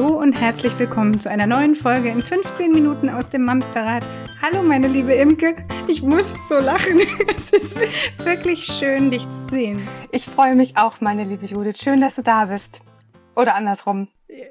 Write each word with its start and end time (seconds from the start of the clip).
Hallo 0.00 0.18
und 0.18 0.32
herzlich 0.32 0.78
willkommen 0.78 1.20
zu 1.20 1.28
einer 1.28 1.46
neuen 1.46 1.76
Folge 1.76 2.08
in 2.08 2.22
15 2.22 2.72
Minuten 2.72 3.10
aus 3.10 3.28
dem 3.28 3.44
Mamsterrad. 3.44 4.02
Hallo 4.40 4.62
meine 4.62 4.88
liebe 4.88 5.12
Imke, 5.12 5.54
ich 5.88 6.00
muss 6.00 6.34
so 6.48 6.58
lachen. 6.58 7.00
Es 7.28 7.50
ist 7.50 8.24
wirklich 8.24 8.64
schön, 8.64 9.10
dich 9.10 9.28
zu 9.28 9.48
sehen. 9.50 9.86
Ich 10.10 10.24
freue 10.24 10.56
mich 10.56 10.78
auch, 10.78 11.02
meine 11.02 11.24
liebe 11.24 11.44
Judith. 11.44 11.82
Schön, 11.82 12.00
dass 12.00 12.14
du 12.14 12.22
da 12.22 12.46
bist. 12.46 12.80
Oder 13.36 13.54
andersrum. 13.54 14.08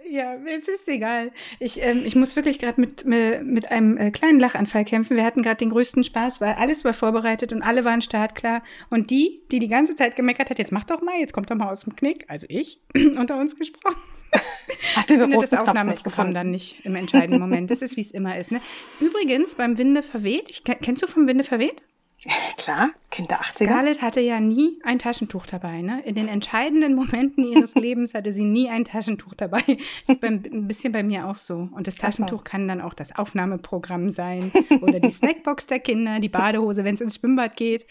Ja, 0.09 0.35
es 0.45 0.67
ist 0.67 0.87
egal. 0.87 1.31
Ich, 1.59 1.81
ähm, 1.81 2.03
ich 2.05 2.15
muss 2.15 2.35
wirklich 2.35 2.59
gerade 2.59 2.81
mit, 2.81 3.05
mit 3.05 3.71
einem 3.71 3.97
äh, 3.97 4.11
kleinen 4.11 4.39
Lachanfall 4.39 4.85
kämpfen. 4.85 5.15
Wir 5.15 5.23
hatten 5.23 5.41
gerade 5.41 5.57
den 5.57 5.69
größten 5.69 6.03
Spaß, 6.03 6.41
weil 6.41 6.53
alles 6.55 6.83
war 6.83 6.93
vorbereitet 6.93 7.53
und 7.53 7.61
alle 7.61 7.85
waren 7.85 8.01
startklar. 8.01 8.63
Und 8.89 9.09
die, 9.09 9.41
die 9.51 9.59
die 9.59 9.67
ganze 9.67 9.95
Zeit 9.95 10.15
gemeckert 10.15 10.49
hat, 10.49 10.59
jetzt 10.59 10.71
mach 10.71 10.85
doch 10.85 11.01
mal, 11.01 11.15
jetzt 11.19 11.33
kommt 11.33 11.49
doch 11.49 11.55
mal 11.55 11.71
aus 11.71 11.81
dem 11.81 11.95
Knick, 11.95 12.25
also 12.27 12.45
ich, 12.49 12.81
unter 13.17 13.39
uns 13.39 13.55
gesprochen. 13.55 13.97
Hatte 14.95 15.13
ich 15.15 15.19
finde 15.19 15.37
das 15.39 15.53
Aufnahmeprogramm 15.53 16.33
dann 16.33 16.51
nicht 16.51 16.85
im 16.85 16.95
entscheidenden 16.95 17.39
Moment. 17.39 17.71
Das 17.71 17.81
ist, 17.81 17.97
wie 17.97 18.01
es 18.01 18.11
immer 18.11 18.37
ist. 18.37 18.51
Ne? 18.51 18.61
Übrigens, 18.99 19.55
beim 19.55 19.77
Winde 19.77 20.03
verweht, 20.03 20.49
ich, 20.49 20.63
kennst 20.63 21.01
du 21.01 21.07
vom 21.07 21.27
Winde 21.27 21.43
verweht? 21.43 21.81
Klar, 22.57 22.89
Kind 23.11 23.31
der 23.31 23.39
80er. 23.41 23.65
Scarlett 23.65 24.01
hatte 24.01 24.19
ja 24.19 24.41
nie 24.41 24.79
ein 24.83 24.99
Taschentuch 24.99 25.45
dabei. 25.45 25.81
Ne? 25.81 26.01
In 26.03 26.15
den 26.15 26.27
entscheidenden 26.27 26.93
Momenten 26.93 27.45
ihres 27.45 27.75
Lebens 27.75 28.13
hatte 28.13 28.33
sie 28.33 28.43
nie 28.43 28.69
ein 28.69 28.83
Taschentuch 28.83 29.33
dabei. 29.35 29.61
Das 29.65 30.15
ist 30.15 30.21
beim, 30.21 30.43
ein 30.43 30.67
bisschen 30.67 30.91
bei 30.91 31.01
mir 31.01 31.27
auch 31.27 31.37
so. 31.37 31.69
Und 31.71 31.87
das 31.87 31.95
Taschentuch 31.95 32.43
kann 32.43 32.67
dann 32.67 32.81
auch 32.81 32.93
das 32.93 33.17
Aufnahmeprogramm 33.17 34.09
sein 34.09 34.51
oder 34.81 34.99
die 34.99 35.11
Snackbox 35.11 35.67
der 35.67 35.79
Kinder, 35.79 36.19
die 36.19 36.29
Badehose, 36.29 36.83
wenn 36.83 36.95
es 36.95 37.01
ins 37.01 37.15
Schwimmbad 37.15 37.55
geht. 37.55 37.87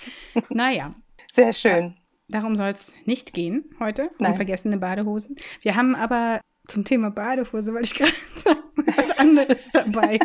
Naja. 0.50 0.94
Sehr 1.32 1.52
schön. 1.54 1.96
Darum 2.28 2.56
soll 2.56 2.68
es 2.68 2.92
nicht 3.06 3.32
gehen 3.32 3.64
heute, 3.80 4.10
um 4.18 4.34
vergessene 4.34 4.76
Badehosen. 4.76 5.36
Wir 5.62 5.76
haben 5.76 5.94
aber 5.94 6.40
zum 6.68 6.84
Thema 6.84 7.10
Badehose, 7.10 7.74
weil 7.74 7.84
ich 7.84 7.94
gerade 7.94 8.12
sagen, 8.44 8.60
was 8.76 9.10
anderes 9.18 9.68
dabei. 9.72 10.18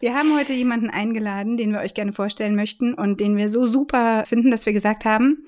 wir 0.00 0.14
haben 0.14 0.36
heute 0.36 0.52
jemanden 0.52 0.90
eingeladen, 0.90 1.56
den 1.56 1.72
wir 1.72 1.80
euch 1.80 1.94
gerne 1.94 2.12
vorstellen 2.12 2.56
möchten 2.56 2.94
und 2.94 3.20
den 3.20 3.36
wir 3.36 3.48
so 3.48 3.66
super 3.66 4.24
finden, 4.26 4.50
dass 4.50 4.66
wir 4.66 4.72
gesagt 4.72 5.04
haben, 5.04 5.44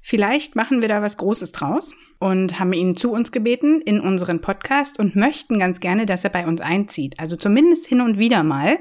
vielleicht 0.00 0.56
machen 0.56 0.80
wir 0.80 0.88
da 0.88 1.02
was 1.02 1.16
Großes 1.16 1.52
draus 1.52 1.94
und 2.18 2.58
haben 2.58 2.72
ihn 2.72 2.96
zu 2.96 3.12
uns 3.12 3.32
gebeten 3.32 3.80
in 3.80 4.00
unseren 4.00 4.40
Podcast 4.40 4.98
und 4.98 5.16
möchten 5.16 5.58
ganz 5.58 5.80
gerne, 5.80 6.06
dass 6.06 6.24
er 6.24 6.30
bei 6.30 6.46
uns 6.46 6.60
einzieht. 6.60 7.18
Also 7.18 7.36
zumindest 7.36 7.86
hin 7.86 8.00
und 8.00 8.18
wieder 8.18 8.42
mal. 8.42 8.78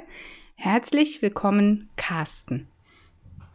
Herzlich 0.55 1.21
willkommen, 1.21 1.89
Carsten. 1.97 2.67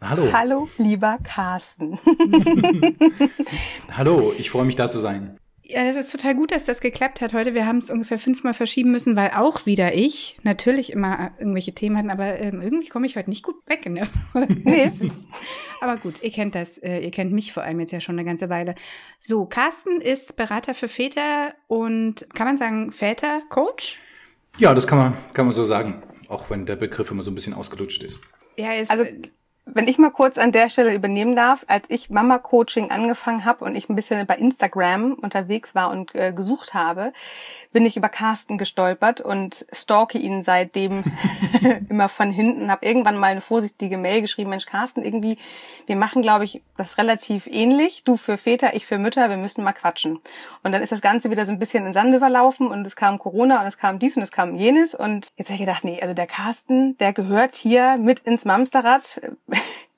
Hallo. 0.01 0.33
Hallo, 0.33 0.69
lieber 0.77 1.19
Carsten. 1.23 1.99
Hallo, 3.95 4.33
ich 4.37 4.49
freue 4.49 4.65
mich 4.65 4.75
da 4.75 4.89
zu 4.89 4.99
sein. 4.99 5.37
Ja, 5.71 5.85
das 5.85 5.95
ist 5.95 6.11
total 6.11 6.35
gut, 6.35 6.51
dass 6.51 6.65
das 6.65 6.81
geklappt 6.81 7.21
hat 7.21 7.31
heute. 7.31 7.53
Wir 7.53 7.65
haben 7.65 7.77
es 7.77 7.89
ungefähr 7.89 8.19
fünfmal 8.19 8.53
verschieben 8.53 8.91
müssen, 8.91 9.15
weil 9.15 9.31
auch 9.35 9.65
wieder 9.65 9.93
ich 9.93 10.35
natürlich 10.43 10.91
immer 10.91 11.31
irgendwelche 11.39 11.73
Themen 11.73 11.97
hatten, 11.97 12.09
aber 12.09 12.39
ähm, 12.39 12.61
irgendwie 12.61 12.89
komme 12.89 13.05
ich 13.05 13.15
heute 13.15 13.29
nicht 13.29 13.43
gut 13.43 13.55
weg 13.67 13.85
in 13.85 13.95
der 13.95 14.05
Folge. 14.33 14.53
Nee. 14.53 14.91
aber 15.79 15.95
gut, 15.95 16.21
ihr 16.23 16.31
kennt 16.31 16.55
das, 16.55 16.77
äh, 16.79 16.99
ihr 16.99 17.11
kennt 17.11 17.31
mich 17.31 17.53
vor 17.53 17.63
allem 17.63 17.79
jetzt 17.79 17.91
ja 17.91 18.01
schon 18.01 18.15
eine 18.15 18.25
ganze 18.25 18.49
Weile. 18.49 18.75
So, 19.19 19.45
Carsten 19.45 20.01
ist 20.01 20.35
Berater 20.35 20.73
für 20.73 20.89
Väter 20.89 21.53
und 21.67 22.27
kann 22.33 22.47
man 22.47 22.57
sagen 22.57 22.91
Väter-Coach? 22.91 23.97
Ja, 24.57 24.73
das 24.73 24.87
kann 24.87 24.97
man, 24.97 25.13
kann 25.33 25.45
man 25.45 25.53
so 25.53 25.63
sagen, 25.63 26.03
auch 26.27 26.49
wenn 26.49 26.65
der 26.65 26.75
Begriff 26.75 27.11
immer 27.11 27.23
so 27.23 27.31
ein 27.31 27.35
bisschen 27.35 27.53
ausgelutscht 27.53 28.03
ist. 28.03 28.19
Ja, 28.57 28.73
ist, 28.73 28.91
also 28.91 29.05
wenn 29.65 29.87
ich 29.87 29.97
mal 29.97 30.11
kurz 30.11 30.37
an 30.37 30.51
der 30.51 30.69
Stelle 30.69 30.93
übernehmen 30.93 31.35
darf, 31.35 31.63
als 31.67 31.85
ich 31.89 32.09
Mama-Coaching 32.09 32.89
angefangen 32.89 33.45
habe 33.45 33.63
und 33.63 33.75
ich 33.75 33.89
ein 33.89 33.95
bisschen 33.95 34.25
bei 34.25 34.35
Instagram 34.35 35.13
unterwegs 35.13 35.75
war 35.75 35.91
und 35.91 36.15
äh, 36.15 36.33
gesucht 36.33 36.73
habe, 36.73 37.13
bin 37.71 37.85
ich 37.85 37.95
über 37.95 38.09
Carsten 38.09 38.57
gestolpert 38.57 39.21
und 39.21 39.65
stalke 39.71 40.17
ihn 40.17 40.43
seitdem 40.43 41.03
immer 41.89 42.09
von 42.09 42.31
hinten. 42.31 42.69
Habe 42.69 42.85
irgendwann 42.85 43.17
mal 43.17 43.27
eine 43.27 43.41
vorsichtige 43.41 43.97
Mail 43.97 44.21
geschrieben, 44.21 44.49
Mensch 44.49 44.65
Carsten, 44.65 45.03
irgendwie, 45.03 45.37
wir 45.85 45.95
machen, 45.95 46.21
glaube 46.21 46.43
ich, 46.43 46.61
das 46.77 46.97
relativ 46.97 47.47
ähnlich. 47.47 48.03
Du 48.03 48.17
für 48.17 48.37
Väter, 48.37 48.75
ich 48.75 48.85
für 48.85 48.97
Mütter, 48.97 49.29
wir 49.29 49.37
müssen 49.37 49.63
mal 49.63 49.73
quatschen. 49.73 50.19
Und 50.63 50.71
dann 50.71 50.81
ist 50.81 50.91
das 50.91 51.01
Ganze 51.01 51.31
wieder 51.31 51.45
so 51.45 51.51
ein 51.51 51.59
bisschen 51.59 51.85
in 51.85 51.93
Sand 51.93 52.13
überlaufen 52.13 52.67
und 52.67 52.85
es 52.85 52.95
kam 52.95 53.19
Corona 53.19 53.61
und 53.61 53.67
es 53.67 53.77
kam 53.77 53.99
dies 53.99 54.17
und 54.17 54.23
es 54.23 54.31
kam 54.31 54.55
jenes. 54.55 54.93
Und 54.93 55.29
jetzt 55.37 55.47
habe 55.47 55.55
ich 55.55 55.61
gedacht, 55.61 55.83
nee, 55.83 56.01
also 56.01 56.13
der 56.13 56.27
Carsten, 56.27 56.97
der 56.97 57.13
gehört 57.13 57.55
hier 57.55 57.97
mit 57.97 58.19
ins 58.19 58.45
Mamsterrad. 58.45 59.21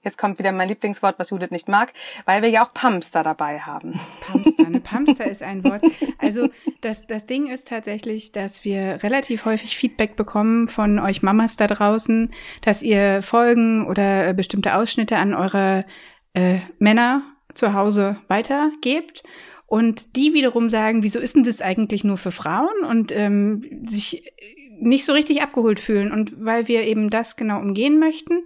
Jetzt 0.04 0.18
kommt 0.18 0.38
wieder 0.38 0.52
mein 0.52 0.68
Lieblingswort, 0.68 1.18
was 1.18 1.30
Judith 1.30 1.52
nicht 1.52 1.70
mag, 1.70 1.94
weil 2.26 2.42
wir 2.42 2.50
ja 2.50 2.66
auch 2.66 2.74
Pamster 2.74 3.24
dabei 3.24 3.60
haben. 3.60 4.00
Pamster, 4.20 4.70
ne? 4.70 4.80
Pamster 4.84 5.26
ist 5.26 5.42
ein 5.42 5.64
Wort. 5.64 5.82
Also 6.18 6.50
das, 6.82 7.08
das 7.08 7.26
Ding 7.26 7.48
ist 7.48 7.70
tatsächlich, 7.70 8.34
dass 8.34 8.66
wir 8.66 9.02
relativ 9.02 9.46
häufig 9.46 9.78
Feedback 9.78 10.18
bekommen 10.18 10.68
von 10.68 11.00
euch 11.00 11.24
Mamas 11.24 11.56
da 11.56 11.68
draußen, 11.68 12.32
dass 12.62 12.82
ihr 12.82 13.22
Folgen 13.22 13.88
oder 13.88 14.28
äh, 14.28 14.34
bestimmte 14.34 14.76
Ausschnitte 14.76 15.16
an 15.16 15.34
eure 15.34 15.86
äh, 16.34 16.58
Männer 16.80 17.24
zu 17.54 17.74
Hause 17.74 18.18
weitergebt. 18.28 19.24
Und 19.68 20.18
die 20.18 20.34
wiederum 20.34 20.70
sagen, 20.70 21.02
wieso 21.02 21.20
ist 21.20 21.36
denn 21.36 21.46
das 21.46 21.62
eigentlich 21.62 22.04
nur 22.04 22.18
für 22.18 22.32
Frauen? 22.32 22.84
Und 22.88 23.14
ähm, 23.14 23.86
sich 23.88 24.34
nicht 24.80 25.06
so 25.06 25.14
richtig 25.14 25.42
abgeholt 25.42 25.80
fühlen. 25.80 26.12
Und 26.12 26.46
weil 26.46 26.68
wir 26.68 26.84
eben 26.84 27.10
das 27.10 27.38
genau 27.38 27.60
umgehen 27.60 28.00
möchten, 28.00 28.44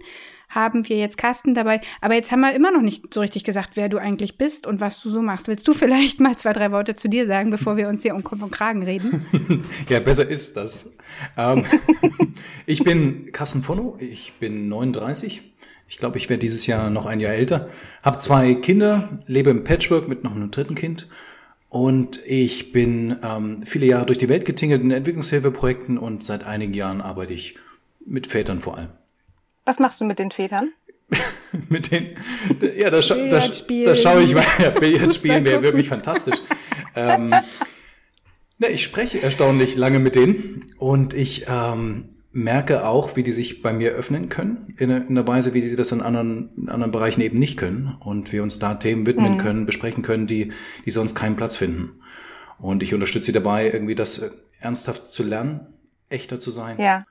haben 0.48 0.88
wir 0.88 0.96
jetzt 0.96 1.18
Carsten 1.18 1.54
dabei. 1.54 1.80
Aber 2.00 2.14
jetzt 2.14 2.32
haben 2.32 2.40
wir 2.40 2.54
immer 2.54 2.70
noch 2.70 2.82
nicht 2.82 3.12
so 3.12 3.20
richtig 3.20 3.44
gesagt, 3.44 3.70
wer 3.74 3.88
du 3.88 3.98
eigentlich 3.98 4.38
bist 4.38 4.66
und 4.66 4.80
was 4.80 5.00
du 5.00 5.10
so 5.10 5.22
machst. 5.22 5.48
Willst 5.48 5.66
du 5.68 5.74
vielleicht 5.74 6.20
mal 6.20 6.36
zwei, 6.36 6.52
drei 6.52 6.72
Worte 6.72 6.96
zu 6.96 7.08
dir 7.08 7.26
sagen, 7.26 7.50
bevor 7.50 7.76
wir 7.76 7.88
uns 7.88 8.02
hier 8.02 8.14
um 8.14 8.24
Kopf 8.24 8.42
und 8.42 8.50
Kragen 8.50 8.82
reden? 8.82 9.24
ja, 9.88 10.00
besser 10.00 10.26
ist 10.26 10.56
das. 10.56 10.94
Ähm, 11.36 11.64
ich 12.66 12.82
bin 12.82 13.32
Carsten 13.32 13.62
Fono, 13.62 13.96
ich 14.00 14.34
bin 14.40 14.68
39. 14.68 15.42
Ich 15.90 15.98
glaube, 15.98 16.18
ich 16.18 16.28
werde 16.28 16.40
dieses 16.40 16.66
Jahr 16.66 16.90
noch 16.90 17.06
ein 17.06 17.20
Jahr 17.20 17.32
älter. 17.32 17.70
Habe 18.02 18.18
zwei 18.18 18.54
Kinder, 18.54 19.20
lebe 19.26 19.50
im 19.50 19.64
Patchwork 19.64 20.08
mit 20.08 20.22
noch 20.22 20.34
einem 20.34 20.50
dritten 20.50 20.74
Kind. 20.74 21.08
Und 21.70 22.20
ich 22.26 22.72
bin 22.72 23.16
ähm, 23.22 23.62
viele 23.64 23.86
Jahre 23.86 24.06
durch 24.06 24.18
die 24.18 24.28
Welt 24.28 24.44
getingelt 24.44 24.82
in 24.82 24.90
Entwicklungshilfeprojekten 24.90 25.98
und 25.98 26.22
seit 26.22 26.44
einigen 26.44 26.72
Jahren 26.72 27.00
arbeite 27.00 27.34
ich 27.34 27.56
mit 28.06 28.26
Vätern 28.26 28.60
vor 28.60 28.78
allem. 28.78 28.88
Was 29.68 29.78
machst 29.78 30.00
du 30.00 30.06
mit 30.06 30.18
den 30.18 30.30
Vätern? 30.30 30.72
mit 31.68 31.92
den, 31.92 32.16
ja, 32.78 32.88
da, 32.88 33.02
scha 33.02 33.16
da, 33.16 33.38
da 33.84 33.94
schaue 33.94 34.22
ich 34.22 34.34
weiter. 34.34 34.70
Billard 34.80 35.12
spielen 35.12 35.44
wäre 35.44 35.62
wirklich 35.62 35.90
fantastisch. 35.90 36.38
ähm, 36.96 37.34
na, 38.56 38.68
ich 38.70 38.82
spreche 38.82 39.20
erstaunlich 39.20 39.76
lange 39.76 39.98
mit 39.98 40.14
denen 40.14 40.64
und 40.78 41.12
ich 41.12 41.44
ähm, 41.50 42.14
merke 42.32 42.86
auch, 42.86 43.14
wie 43.16 43.22
die 43.22 43.32
sich 43.32 43.60
bei 43.60 43.74
mir 43.74 43.90
öffnen 43.90 44.30
können, 44.30 44.74
in, 44.78 44.88
in 44.88 45.06
einer 45.06 45.28
Weise, 45.28 45.52
wie 45.52 45.68
sie 45.68 45.76
das 45.76 45.92
in 45.92 46.00
anderen, 46.00 46.48
in 46.56 46.70
anderen 46.70 46.90
Bereichen 46.90 47.20
eben 47.20 47.36
nicht 47.36 47.58
können 47.58 47.94
und 48.00 48.32
wir 48.32 48.42
uns 48.42 48.58
da 48.58 48.72
Themen 48.72 49.06
widmen 49.06 49.34
mhm. 49.34 49.38
können, 49.38 49.66
besprechen 49.66 50.02
können, 50.02 50.26
die, 50.26 50.50
die 50.86 50.90
sonst 50.90 51.14
keinen 51.14 51.36
Platz 51.36 51.56
finden. 51.56 52.00
Und 52.58 52.82
ich 52.82 52.94
unterstütze 52.94 53.26
sie 53.26 53.32
dabei, 53.32 53.70
irgendwie 53.70 53.94
das 53.94 54.34
ernsthaft 54.60 55.08
zu 55.08 55.24
lernen, 55.24 55.66
echter 56.08 56.40
zu 56.40 56.50
sein. 56.50 56.80
Ja 56.80 57.04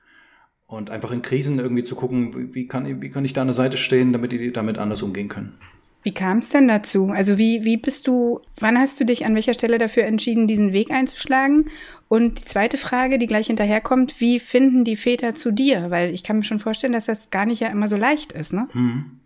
und 0.68 0.90
einfach 0.90 1.10
in 1.10 1.22
Krisen 1.22 1.58
irgendwie 1.58 1.82
zu 1.82 1.96
gucken, 1.96 2.54
wie 2.54 2.68
kann, 2.68 3.02
wie 3.02 3.08
kann 3.08 3.24
ich 3.24 3.32
da 3.32 3.40
an 3.40 3.48
der 3.48 3.54
Seite 3.54 3.78
stehen, 3.78 4.12
damit 4.12 4.32
die 4.32 4.52
damit 4.52 4.78
anders 4.78 5.02
umgehen 5.02 5.28
können. 5.28 5.54
Wie 6.02 6.12
kam 6.12 6.38
es 6.38 6.50
denn 6.50 6.68
dazu? 6.68 7.08
Also 7.08 7.38
wie, 7.38 7.64
wie 7.64 7.76
bist 7.76 8.06
du, 8.06 8.40
wann 8.60 8.78
hast 8.78 9.00
du 9.00 9.04
dich 9.04 9.24
an 9.24 9.34
welcher 9.34 9.54
Stelle 9.54 9.78
dafür 9.78 10.04
entschieden, 10.04 10.46
diesen 10.46 10.72
Weg 10.72 10.90
einzuschlagen? 10.90 11.70
Und 12.08 12.40
die 12.40 12.44
zweite 12.44 12.76
Frage, 12.76 13.18
die 13.18 13.26
gleich 13.26 13.48
hinterherkommt, 13.48 14.20
wie 14.20 14.38
finden 14.38 14.84
die 14.84 14.96
Väter 14.96 15.34
zu 15.34 15.50
dir? 15.50 15.90
Weil 15.90 16.14
ich 16.14 16.22
kann 16.22 16.36
mir 16.36 16.44
schon 16.44 16.60
vorstellen, 16.60 16.92
dass 16.92 17.06
das 17.06 17.30
gar 17.30 17.46
nicht 17.46 17.60
ja 17.60 17.68
immer 17.68 17.88
so 17.88 17.96
leicht 17.96 18.32
ist, 18.32 18.52
ne? 18.52 18.68
Hm. 18.72 19.20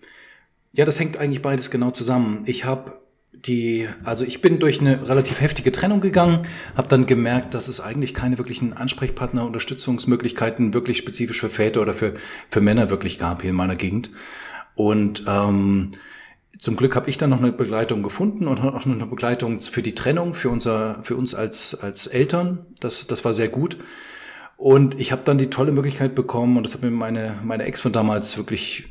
Ja, 0.72 0.84
das 0.84 0.98
hängt 0.98 1.18
eigentlich 1.18 1.42
beides 1.42 1.70
genau 1.70 1.90
zusammen. 1.90 2.44
Ich 2.46 2.64
habe 2.64 3.01
die, 3.46 3.88
also 4.04 4.24
ich 4.24 4.40
bin 4.40 4.58
durch 4.58 4.80
eine 4.80 5.08
relativ 5.08 5.40
heftige 5.40 5.72
Trennung 5.72 6.00
gegangen, 6.00 6.40
habe 6.76 6.88
dann 6.88 7.06
gemerkt, 7.06 7.54
dass 7.54 7.68
es 7.68 7.80
eigentlich 7.80 8.14
keine 8.14 8.38
wirklichen 8.38 8.72
Ansprechpartner, 8.72 9.44
Unterstützungsmöglichkeiten 9.44 10.74
wirklich 10.74 10.98
spezifisch 10.98 11.40
für 11.40 11.50
Väter 11.50 11.80
oder 11.80 11.94
für, 11.94 12.14
für 12.50 12.60
Männer 12.60 12.90
wirklich 12.90 13.18
gab 13.18 13.42
hier 13.42 13.50
in 13.50 13.56
meiner 13.56 13.76
Gegend. 13.76 14.10
Und 14.74 15.24
ähm, 15.26 15.92
zum 16.60 16.76
Glück 16.76 16.94
habe 16.94 17.10
ich 17.10 17.18
dann 17.18 17.30
noch 17.30 17.40
eine 17.40 17.50
Begleitung 17.50 18.02
gefunden 18.02 18.46
und 18.46 18.60
auch 18.60 18.64
noch 18.64 18.86
eine 18.86 19.06
Begleitung 19.06 19.60
für 19.60 19.82
die 19.82 19.94
Trennung, 19.94 20.34
für 20.34 20.48
unser, 20.48 21.02
für 21.02 21.16
uns 21.16 21.34
als, 21.34 21.74
als 21.74 22.06
Eltern. 22.06 22.66
Das, 22.78 23.06
das 23.06 23.24
war 23.24 23.34
sehr 23.34 23.48
gut. 23.48 23.78
Und 24.56 25.00
ich 25.00 25.10
habe 25.10 25.22
dann 25.24 25.38
die 25.38 25.50
tolle 25.50 25.72
Möglichkeit 25.72 26.14
bekommen, 26.14 26.56
und 26.56 26.62
das 26.62 26.74
hat 26.74 26.82
mir 26.82 26.92
meine, 26.92 27.36
meine 27.42 27.64
Ex 27.64 27.80
von 27.80 27.92
damals 27.92 28.36
wirklich 28.36 28.84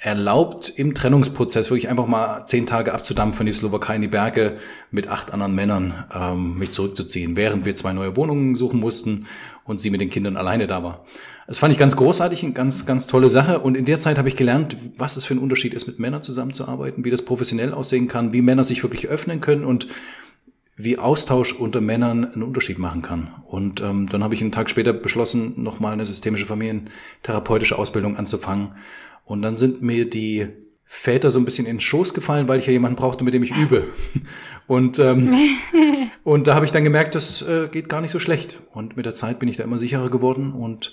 erlaubt, 0.00 0.72
im 0.76 0.94
Trennungsprozess 0.94 1.70
wirklich 1.70 1.88
einfach 1.88 2.06
mal 2.06 2.46
zehn 2.46 2.66
Tage 2.66 2.94
abzudampfen 2.94 3.40
in 3.40 3.46
die 3.46 3.52
Slowakei 3.52 3.96
in 3.96 4.02
die 4.02 4.08
Berge 4.08 4.58
mit 4.92 5.08
acht 5.08 5.32
anderen 5.32 5.54
Männern 5.54 6.04
ähm, 6.14 6.56
mich 6.56 6.70
zurückzuziehen, 6.70 7.36
während 7.36 7.64
wir 7.64 7.74
zwei 7.74 7.92
neue 7.92 8.16
Wohnungen 8.16 8.54
suchen 8.54 8.78
mussten 8.78 9.26
und 9.64 9.80
sie 9.80 9.90
mit 9.90 10.00
den 10.00 10.08
Kindern 10.08 10.36
alleine 10.36 10.68
da 10.68 10.84
war. 10.84 11.04
Das 11.48 11.58
fand 11.58 11.72
ich 11.72 11.78
ganz 11.78 11.96
großartig, 11.96 12.44
eine 12.44 12.52
ganz, 12.52 12.86
ganz 12.86 13.06
tolle 13.06 13.30
Sache. 13.30 13.58
Und 13.58 13.74
in 13.74 13.86
der 13.86 13.98
Zeit 13.98 14.18
habe 14.18 14.28
ich 14.28 14.36
gelernt, 14.36 14.76
was 14.98 15.16
es 15.16 15.24
für 15.24 15.34
ein 15.34 15.38
Unterschied 15.38 15.74
ist, 15.74 15.86
mit 15.86 15.98
Männern 15.98 16.22
zusammenzuarbeiten, 16.22 17.04
wie 17.04 17.10
das 17.10 17.22
professionell 17.22 17.72
aussehen 17.72 18.06
kann, 18.06 18.32
wie 18.32 18.42
Männer 18.42 18.64
sich 18.64 18.82
wirklich 18.82 19.08
öffnen 19.08 19.40
können 19.40 19.64
und 19.64 19.88
wie 20.76 20.98
Austausch 20.98 21.54
unter 21.54 21.80
Männern 21.80 22.24
einen 22.24 22.42
Unterschied 22.44 22.78
machen 22.78 23.02
kann. 23.02 23.34
Und 23.46 23.80
ähm, 23.80 24.08
dann 24.08 24.22
habe 24.22 24.34
ich 24.34 24.42
einen 24.42 24.52
Tag 24.52 24.70
später 24.70 24.92
beschlossen, 24.92 25.54
nochmal 25.60 25.94
eine 25.94 26.06
systemische 26.06 26.46
familientherapeutische 26.46 27.78
Ausbildung 27.78 28.16
anzufangen. 28.16 28.72
Und 29.28 29.42
dann 29.42 29.56
sind 29.58 29.82
mir 29.82 30.08
die 30.08 30.48
Väter 30.84 31.30
so 31.30 31.38
ein 31.38 31.44
bisschen 31.44 31.66
in 31.66 31.76
den 31.76 31.80
Schoß 31.80 32.14
gefallen, 32.14 32.48
weil 32.48 32.58
ich 32.58 32.66
ja 32.66 32.72
jemanden 32.72 32.96
brauchte, 32.96 33.22
mit 33.22 33.34
dem 33.34 33.42
ich 33.42 33.54
übe. 33.54 33.86
Und, 34.66 34.98
ähm, 34.98 35.32
und 36.24 36.46
da 36.46 36.54
habe 36.54 36.66
ich 36.66 36.72
dann 36.72 36.84
gemerkt, 36.84 37.14
das 37.14 37.40
äh, 37.40 37.68
geht 37.72 37.88
gar 37.88 38.02
nicht 38.02 38.10
so 38.10 38.18
schlecht. 38.18 38.60
Und 38.72 38.98
mit 38.98 39.06
der 39.06 39.14
Zeit 39.14 39.38
bin 39.38 39.48
ich 39.48 39.56
da 39.56 39.64
immer 39.64 39.78
sicherer 39.78 40.10
geworden. 40.10 40.52
Und 40.52 40.92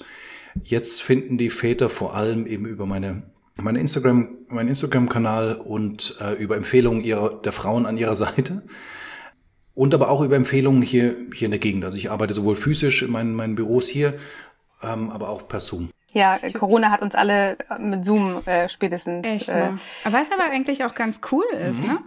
jetzt 0.64 1.02
finden 1.02 1.38
die 1.38 1.50
Väter 1.50 1.90
vor 1.90 2.16
allem 2.16 2.48
eben 2.48 2.66
über 2.66 2.86
meine 2.86 3.24
meine 3.58 3.80
Instagram, 3.80 4.38
mein 4.48 4.70
Instagram-Kanal 4.70 5.56
und 5.56 6.18
äh, 6.22 6.34
über 6.34 6.56
Empfehlungen 6.56 7.04
ihrer, 7.04 7.42
der 7.42 7.52
Frauen 7.52 7.86
an 7.86 7.98
ihrer 7.98 8.16
Seite 8.16 8.64
und 9.74 9.94
aber 9.94 10.10
auch 10.10 10.22
über 10.22 10.36
Empfehlungen 10.36 10.82
hier, 10.82 11.16
hier 11.34 11.46
in 11.46 11.52
der 11.52 11.60
Gegend. 11.60 11.86
Also 11.86 11.98
ich 11.98 12.12
arbeite 12.12 12.34
sowohl 12.34 12.56
physisch 12.56 13.02
in 13.02 13.12
meinen, 13.12 13.34
meinen 13.34 13.56
Büros 13.56 13.88
hier, 13.88 14.16
ähm, 14.82 15.10
aber 15.10 15.30
auch 15.30 15.48
per 15.48 15.60
Zoom. 15.60 15.90
Ja, 16.16 16.40
Corona 16.58 16.92
hat 16.92 17.02
uns 17.02 17.14
alle 17.14 17.58
mit 17.78 18.06
Zoom 18.06 18.42
äh, 18.46 18.70
spätestens. 18.70 19.28
Echt, 19.28 19.50
äh, 19.50 19.72
ne? 19.72 19.80
Aber 20.06 20.18
was 20.18 20.32
aber 20.32 20.46
eigentlich 20.50 20.86
auch 20.86 20.96
ganz 20.96 21.20
cool 21.32 21.44
ist, 21.70 21.82
mhm. 21.82 21.88
ne? 21.88 22.00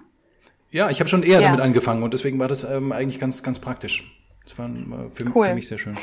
Ja, 0.70 0.88
ich 0.88 1.00
habe 1.00 1.08
schon 1.08 1.22
eher 1.22 1.40
ja. 1.40 1.49
damit 1.49 1.60
angefangen 1.60 2.02
und 2.02 2.14
deswegen 2.14 2.38
war 2.38 2.49
das 2.49 2.64
ähm, 2.64 2.90
eigentlich 2.93 3.20
ganz, 3.20 3.43
ganz 3.43 3.58
praktisch. 3.58 4.10
Das 4.44 4.58
war 4.58 4.70
für, 5.12 5.26
cool. 5.34 5.49
für 5.49 5.55
mich 5.55 5.69
sehr 5.69 5.76
schön. 5.76 5.96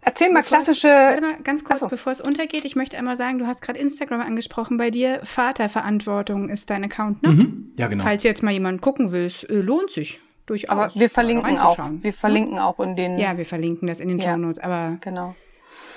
Erzähl 0.00 0.32
mal 0.32 0.42
klassische. 0.42 0.88
warte 0.88 1.20
mal, 1.20 1.36
ganz 1.44 1.62
kurz, 1.62 1.80
so. 1.80 1.88
bevor 1.88 2.10
es 2.10 2.22
untergeht, 2.22 2.64
ich 2.64 2.74
möchte 2.74 2.96
einmal 2.96 3.16
sagen, 3.16 3.38
du 3.38 3.46
hast 3.46 3.60
gerade 3.60 3.78
Instagram 3.78 4.22
angesprochen. 4.22 4.78
Bei 4.78 4.90
dir 4.90 5.20
Vaterverantwortung 5.24 6.48
ist 6.48 6.70
dein 6.70 6.84
Account, 6.84 7.22
ne? 7.22 7.30
Mhm. 7.30 7.72
Ja, 7.76 7.88
genau. 7.88 8.04
Falls 8.04 8.22
jetzt 8.22 8.42
mal 8.42 8.52
jemand 8.52 8.80
gucken 8.80 9.12
will, 9.12 9.26
es 9.26 9.44
äh, 9.44 9.56
lohnt 9.56 9.90
sich 9.90 10.20
durchaus. 10.46 10.70
Aber 10.70 10.94
wir 10.94 11.10
verlinken 11.10 11.58
auch. 11.58 11.78
Wir 11.98 12.14
verlinken 12.14 12.58
auch 12.58 12.80
in 12.80 12.96
den. 12.96 13.18
Ja, 13.18 13.36
wir 13.36 13.44
verlinken 13.44 13.88
das 13.88 14.00
in 14.00 14.08
den 14.08 14.20
ja. 14.20 14.32
Show 14.32 14.38
Notes. 14.38 14.58
Aber 14.58 14.96
genau. 15.02 15.34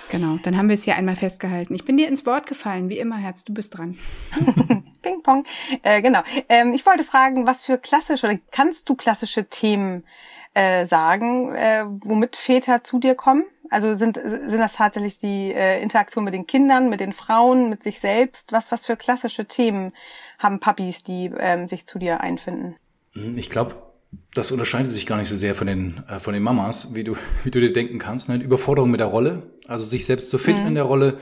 Genau, 0.09 0.37
dann 0.41 0.57
haben 0.57 0.69
wir 0.69 0.73
es 0.73 0.83
hier 0.83 0.95
einmal 0.95 1.15
festgehalten. 1.15 1.75
Ich 1.75 1.85
bin 1.85 1.97
dir 1.97 2.07
ins 2.07 2.25
Wort 2.25 2.47
gefallen, 2.47 2.89
wie 2.89 2.97
immer, 2.97 3.17
Herz, 3.17 3.43
du 3.43 3.53
bist 3.53 3.77
dran. 3.77 3.97
Ping 5.01 5.21
Pong. 5.21 5.45
Äh, 5.83 6.01
genau. 6.01 6.21
Ähm, 6.49 6.73
ich 6.73 6.85
wollte 6.85 7.03
fragen, 7.03 7.45
was 7.45 7.63
für 7.63 7.77
klassische 7.77 8.27
oder 8.27 8.39
kannst 8.51 8.89
du 8.89 8.95
klassische 8.95 9.45
Themen 9.45 10.03
äh, 10.55 10.85
sagen, 10.85 11.53
äh, 11.53 11.85
womit 11.87 12.35
Väter 12.35 12.83
zu 12.83 12.99
dir 12.99 13.15
kommen? 13.15 13.43
Also 13.69 13.95
sind, 13.95 14.15
sind 14.17 14.57
das 14.57 14.73
tatsächlich 14.73 15.19
die 15.19 15.53
äh, 15.53 15.81
Interaktion 15.81 16.23
mit 16.23 16.33
den 16.33 16.47
Kindern, 16.47 16.89
mit 16.89 16.99
den 16.99 17.13
Frauen, 17.13 17.69
mit 17.69 17.83
sich 17.83 17.99
selbst? 17.99 18.51
Was, 18.51 18.71
was 18.71 18.85
für 18.85 18.97
klassische 18.97 19.45
Themen 19.45 19.93
haben 20.39 20.59
Puppies, 20.59 21.03
die 21.03 21.31
ähm, 21.37 21.67
sich 21.67 21.85
zu 21.85 21.99
dir 21.99 22.21
einfinden? 22.21 22.77
Hm, 23.13 23.37
ich 23.37 23.51
glaube, 23.51 23.75
das 24.33 24.51
unterscheidet 24.51 24.91
sich 24.91 25.05
gar 25.05 25.17
nicht 25.17 25.29
so 25.29 25.35
sehr 25.35 25.53
von 25.53 25.67
den, 25.67 26.03
äh, 26.09 26.19
von 26.19 26.33
den 26.33 26.41
Mamas, 26.41 26.95
wie 26.95 27.03
du, 27.03 27.15
wie 27.43 27.51
du 27.51 27.59
dir 27.59 27.71
denken 27.71 27.99
kannst. 27.99 28.29
Ne? 28.29 28.37
Überforderung 28.37 28.89
mit 28.89 28.99
der 28.99 29.07
Rolle, 29.07 29.43
also 29.69 29.85
sich 29.85 30.05
selbst 30.05 30.29
zu 30.29 30.37
finden 30.37 30.61
mhm. 30.61 30.67
in 30.67 30.75
der 30.75 30.83
Rolle. 30.83 31.17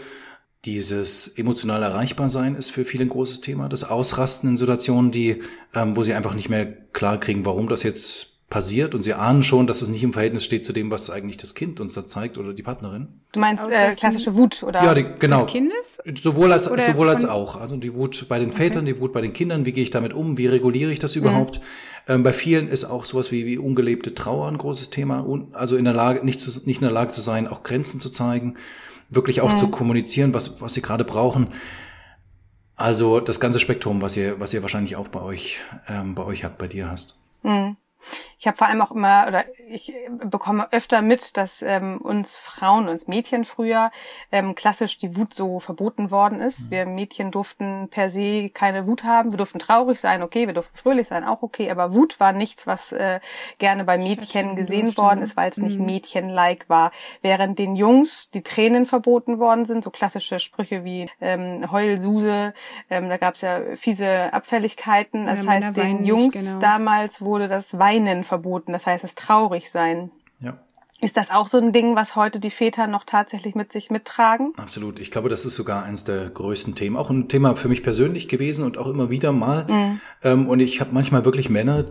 Dieses 0.65 1.27
emotional 1.37 1.83
erreichbar 1.83 2.29
sein 2.29 2.55
ist 2.55 2.71
für 2.71 2.83
viele 2.83 3.05
ein 3.05 3.09
großes 3.09 3.41
Thema. 3.41 3.69
Das 3.69 3.83
Ausrasten 3.83 4.49
in 4.49 4.57
Situationen, 4.57 5.11
die, 5.11 5.43
ähm, 5.73 5.95
wo 5.95 6.03
sie 6.03 6.13
einfach 6.13 6.33
nicht 6.33 6.49
mehr 6.49 6.65
klar 6.65 7.19
kriegen, 7.19 7.45
warum 7.45 7.69
das 7.69 7.83
jetzt 7.83 8.36
passiert 8.49 8.95
und 8.95 9.03
sie 9.03 9.13
ahnen 9.13 9.43
schon, 9.43 9.67
dass 9.67 9.81
es 9.81 9.89
nicht 9.89 10.03
im 10.03 10.13
Verhältnis 10.13 10.45
steht 10.45 10.65
zu 10.65 10.71
dem, 10.71 10.89
was 10.89 11.09
eigentlich 11.09 11.35
das 11.35 11.53
Kind 11.53 11.81
uns 11.81 11.93
da 11.93 12.05
zeigt 12.05 12.37
oder 12.37 12.53
die 12.53 12.63
Partnerin. 12.63 13.09
Du 13.33 13.41
meinst 13.41 13.65
äh, 13.69 13.91
klassische 13.91 14.35
Wut 14.35 14.63
oder? 14.63 14.83
Ja, 14.83 14.93
die, 14.93 15.05
genau. 15.19 15.43
Des 15.43 15.51
Kindes? 15.51 15.97
Sowohl 16.21 16.53
als 16.53 16.71
oder 16.71 16.81
sowohl 16.81 17.09
als 17.09 17.25
auch. 17.25 17.59
Also 17.59 17.75
die 17.75 17.93
Wut 17.93 18.25
bei 18.29 18.39
den 18.39 18.51
Vätern, 18.51 18.83
okay. 18.83 18.93
die 18.93 19.01
Wut 19.01 19.11
bei 19.11 19.19
den 19.19 19.33
Kindern. 19.33 19.65
Wie 19.65 19.73
gehe 19.73 19.83
ich 19.83 19.89
damit 19.89 20.13
um? 20.13 20.37
Wie 20.37 20.47
reguliere 20.47 20.91
ich 20.91 20.99
das 20.99 21.17
überhaupt? 21.17 21.59
Mhm. 21.59 22.13
Ähm, 22.13 22.23
bei 22.23 22.31
vielen 22.31 22.69
ist 22.69 22.85
auch 22.85 23.03
sowas 23.03 23.33
wie, 23.33 23.45
wie 23.45 23.57
ungelebte 23.57 24.15
Trauer 24.15 24.47
ein 24.47 24.57
großes 24.57 24.91
Thema. 24.91 25.27
Also 25.51 25.75
in 25.75 25.83
der 25.83 25.93
Lage, 25.93 26.25
nicht, 26.25 26.39
zu, 26.39 26.49
nicht 26.65 26.77
in 26.77 26.85
der 26.85 26.93
Lage 26.93 27.11
zu 27.11 27.19
sein, 27.19 27.47
auch 27.47 27.63
Grenzen 27.63 27.99
zu 27.99 28.09
zeigen, 28.09 28.53
wirklich 29.09 29.41
auch 29.41 29.51
mhm. 29.51 29.57
zu 29.57 29.67
kommunizieren, 29.67 30.33
was 30.33 30.61
was 30.61 30.73
sie 30.73 30.81
gerade 30.81 31.03
brauchen. 31.03 31.47
Also 32.77 33.19
das 33.19 33.41
ganze 33.41 33.59
Spektrum, 33.59 34.01
was 34.01 34.15
ihr 34.15 34.39
was 34.39 34.53
ihr 34.53 34.61
wahrscheinlich 34.61 34.95
auch 34.95 35.09
bei 35.09 35.21
euch 35.21 35.59
ähm, 35.89 36.15
bei 36.15 36.23
euch 36.23 36.45
habt, 36.45 36.57
bei 36.57 36.67
dir 36.67 36.89
hast. 36.89 37.19
Mhm. 37.43 37.75
Ich 38.39 38.45
habe 38.45 38.55
vor 38.55 38.67
allem 38.67 38.81
auch 38.81 38.91
immer, 38.91 39.25
oder 39.27 39.45
ich 39.67 39.93
bekomme 40.09 40.67
öfter 40.71 41.01
mit, 41.01 41.37
dass 41.37 41.63
ähm, 41.63 41.97
uns 41.97 42.35
Frauen, 42.35 42.87
uns 42.87 43.07
Mädchen 43.07 43.45
früher 43.45 43.91
ähm, 44.31 44.53
klassisch 44.53 44.99
die 44.99 45.17
Wut 45.17 45.33
so 45.33 45.59
verboten 45.59 46.11
worden 46.11 46.39
ist. 46.39 46.65
Mhm. 46.65 46.71
Wir 46.71 46.85
Mädchen 46.85 47.31
durften 47.31 47.87
per 47.89 48.11
se 48.11 48.49
keine 48.49 48.85
Wut 48.85 49.03
haben. 49.03 49.31
Wir 49.31 49.37
durften 49.37 49.57
traurig 49.57 49.99
sein, 49.99 50.21
okay, 50.21 50.45
wir 50.45 50.53
durften 50.53 50.77
fröhlich 50.77 51.07
sein, 51.07 51.23
auch 51.23 51.41
okay. 51.41 51.71
Aber 51.71 51.93
Wut 51.93 52.19
war 52.19 52.31
nichts, 52.31 52.67
was 52.67 52.91
äh, 52.91 53.19
gerne 53.57 53.83
bei 53.85 53.97
Mädchen 53.97 54.55
gesehen 54.55 54.85
durfte. 54.85 55.01
worden 55.01 55.21
ist, 55.23 55.35
weil 55.35 55.49
es 55.49 55.57
nicht 55.57 55.79
mhm. 55.79 55.85
Mädchen-like 55.85 56.69
war. 56.69 56.91
Während 57.23 57.57
den 57.57 57.75
Jungs 57.75 58.29
die 58.29 58.43
Tränen 58.43 58.85
verboten 58.85 59.39
worden 59.39 59.65
sind, 59.65 59.83
so 59.83 59.89
klassische 59.89 60.39
Sprüche 60.39 60.83
wie 60.83 61.09
ähm, 61.21 61.71
Heulsuse, 61.71 62.53
ähm, 62.91 63.09
da 63.09 63.17
gab 63.17 63.33
es 63.33 63.41
ja 63.41 63.61
fiese 63.75 64.31
Abfälligkeiten. 64.31 65.25
Das 65.25 65.43
ja, 65.43 65.49
heißt, 65.49 65.75
den 65.75 66.05
Jungs 66.05 66.33
genau. 66.35 66.59
damals 66.59 67.19
wurde 67.19 67.47
das 67.47 67.79
Weinen 67.79 68.26
verboten, 68.27 68.73
das 68.73 68.85
heißt 68.85 69.03
das 69.03 69.15
Traurigsein. 69.15 70.11
Ja. 70.39 70.55
Ist 70.99 71.15
das 71.15 71.29
auch 71.29 71.47
so 71.47 71.57
ein 71.57 71.73
Ding, 71.73 71.95
was 71.95 72.15
heute 72.15 72.39
die 72.39 72.49
Väter 72.49 72.87
noch 72.87 73.03
tatsächlich 73.03 73.53
mit 73.53 73.71
sich 73.71 73.91
mittragen? 73.91 74.53
Absolut. 74.57 74.99
Ich 74.99 75.11
glaube, 75.11 75.29
das 75.29 75.45
ist 75.45 75.55
sogar 75.55 75.83
eines 75.83 76.05
der 76.05 76.29
größten 76.29 76.73
Themen. 76.73 76.97
Auch 76.97 77.11
ein 77.11 77.27
Thema 77.27 77.55
für 77.55 77.67
mich 77.67 77.83
persönlich 77.83 78.27
gewesen 78.27 78.65
und 78.65 78.79
auch 78.79 78.87
immer 78.87 79.11
wieder 79.11 79.31
mal. 79.31 79.65
Mhm. 79.69 80.01
Ähm, 80.23 80.47
und 80.47 80.59
ich 80.59 80.81
habe 80.81 80.93
manchmal 80.93 81.23
wirklich 81.23 81.51
Männer 81.51 81.85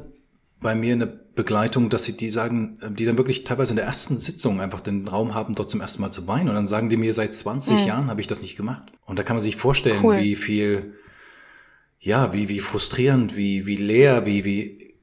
bei 0.60 0.74
mir 0.74 0.94
in 0.94 1.00
der 1.00 1.06
Begleitung, 1.06 1.88
dass 1.88 2.02
sie 2.02 2.16
die 2.16 2.30
sagen, 2.30 2.78
ähm, 2.82 2.96
die 2.96 3.04
dann 3.04 3.16
wirklich 3.16 3.44
teilweise 3.44 3.72
in 3.72 3.76
der 3.76 3.84
ersten 3.84 4.18
Sitzung 4.18 4.60
einfach 4.60 4.80
den 4.80 5.06
Raum 5.06 5.34
haben, 5.34 5.54
dort 5.54 5.70
zum 5.70 5.80
ersten 5.80 6.02
Mal 6.02 6.10
zu 6.10 6.26
weinen. 6.26 6.48
Und 6.48 6.56
dann 6.56 6.66
sagen 6.66 6.88
die 6.88 6.96
mir, 6.96 7.12
seit 7.12 7.32
20 7.32 7.82
mhm. 7.82 7.86
Jahren 7.86 8.10
habe 8.10 8.20
ich 8.20 8.26
das 8.26 8.42
nicht 8.42 8.56
gemacht. 8.56 8.90
Und 9.04 9.20
da 9.20 9.22
kann 9.22 9.36
man 9.36 9.42
sich 9.42 9.54
vorstellen, 9.54 10.04
cool. 10.04 10.18
wie 10.18 10.34
viel, 10.34 10.94
ja, 12.00 12.32
wie, 12.32 12.48
wie 12.48 12.58
frustrierend, 12.58 13.36
wie, 13.36 13.66
wie 13.66 13.76
leer, 13.76 14.26
wie, 14.26 14.44
wie 14.44 14.95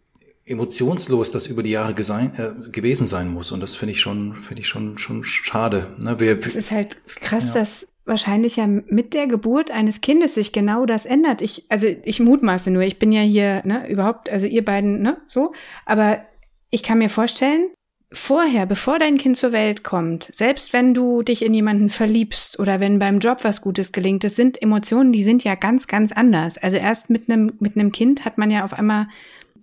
emotionslos 0.46 1.32
das 1.32 1.48
über 1.48 1.64
die 1.64 1.72
Jahre 1.72 1.94
gesein, 1.94 2.34
äh, 2.38 2.70
gewesen 2.70 3.08
sein 3.08 3.32
muss. 3.32 3.52
Und 3.52 3.62
das 3.62 3.76
finde 3.76 3.94
ich 3.94 4.02
schon, 4.02 4.36
finde 4.36 4.62
ich 4.62 4.68
schon, 4.68 4.98
schon 4.98 5.24
schade. 5.24 5.88
Ne? 6.00 6.20
Wir, 6.20 6.38
es 6.38 6.56
ist 6.56 6.72
halt 6.72 6.98
krass, 7.06 7.48
ja. 7.48 7.54
dass 7.54 7.88
wahrscheinlich 8.06 8.58
ja 8.58 8.68
mit 8.68 9.14
der 9.14 9.28
Geburt 9.28 9.72
eines 9.72 10.02
Kindes 10.02 10.36
sich 10.36 10.52
genau 10.52 10.86
das 10.86 11.06
ändert. 11.06 11.42
Ich, 11.42 11.66
also 11.70 11.88
ich 12.04 12.20
mutmaße 12.20 12.70
nur, 12.72 12.84
ich 12.84 13.00
bin 13.00 13.12
ja 13.12 13.22
hier, 13.22 13.62
ne, 13.66 13.90
überhaupt, 13.90 14.30
also 14.30 14.46
ihr 14.46 14.66
beiden, 14.66 15.02
ne, 15.02 15.18
so, 15.28 15.54
aber 15.86 16.26
ich 16.70 16.84
kann 16.84 16.98
mir 16.98 17.10
vorstellen, 17.10 17.70
vorher, 18.12 18.66
bevor 18.66 19.00
dein 19.00 19.18
Kind 19.18 19.38
zur 19.38 19.54
Welt 19.54 19.84
kommt, 19.84 20.30
selbst 20.34 20.74
wenn 20.74 20.94
du 20.94 21.24
dich 21.24 21.44
in 21.44 21.54
jemanden 21.54 21.90
verliebst 21.90 22.60
oder 22.60 22.80
wenn 22.80 23.00
beim 23.00 23.20
Job 23.20 23.40
was 23.44 23.62
Gutes 23.62 23.92
gelingt, 23.92 24.24
das 24.24 24.36
sind 24.36 24.62
Emotionen, 24.62 25.14
die 25.14 25.24
sind 25.24 25.44
ja 25.44 25.56
ganz, 25.56 25.88
ganz 25.88 26.12
anders. 26.12 26.58
Also 26.58 26.78
erst 26.78 27.10
mit 27.10 27.30
einem, 27.30 27.54
mit 27.60 27.76
einem 27.76 27.92
Kind 27.92 28.26
hat 28.26 28.38
man 28.38 28.52
ja 28.52 28.66
auf 28.66 28.74
einmal 28.74 29.08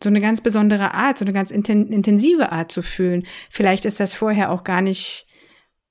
so 0.02 0.08
eine 0.08 0.20
ganz 0.20 0.40
besondere 0.40 0.94
Art, 0.94 1.18
so 1.18 1.24
eine 1.24 1.32
ganz 1.32 1.50
intensive 1.50 2.52
Art 2.52 2.72
zu 2.72 2.82
fühlen. 2.82 3.26
Vielleicht 3.50 3.84
ist 3.84 4.00
das 4.00 4.14
vorher 4.14 4.50
auch 4.50 4.64
gar 4.64 4.82
nicht, 4.82 5.26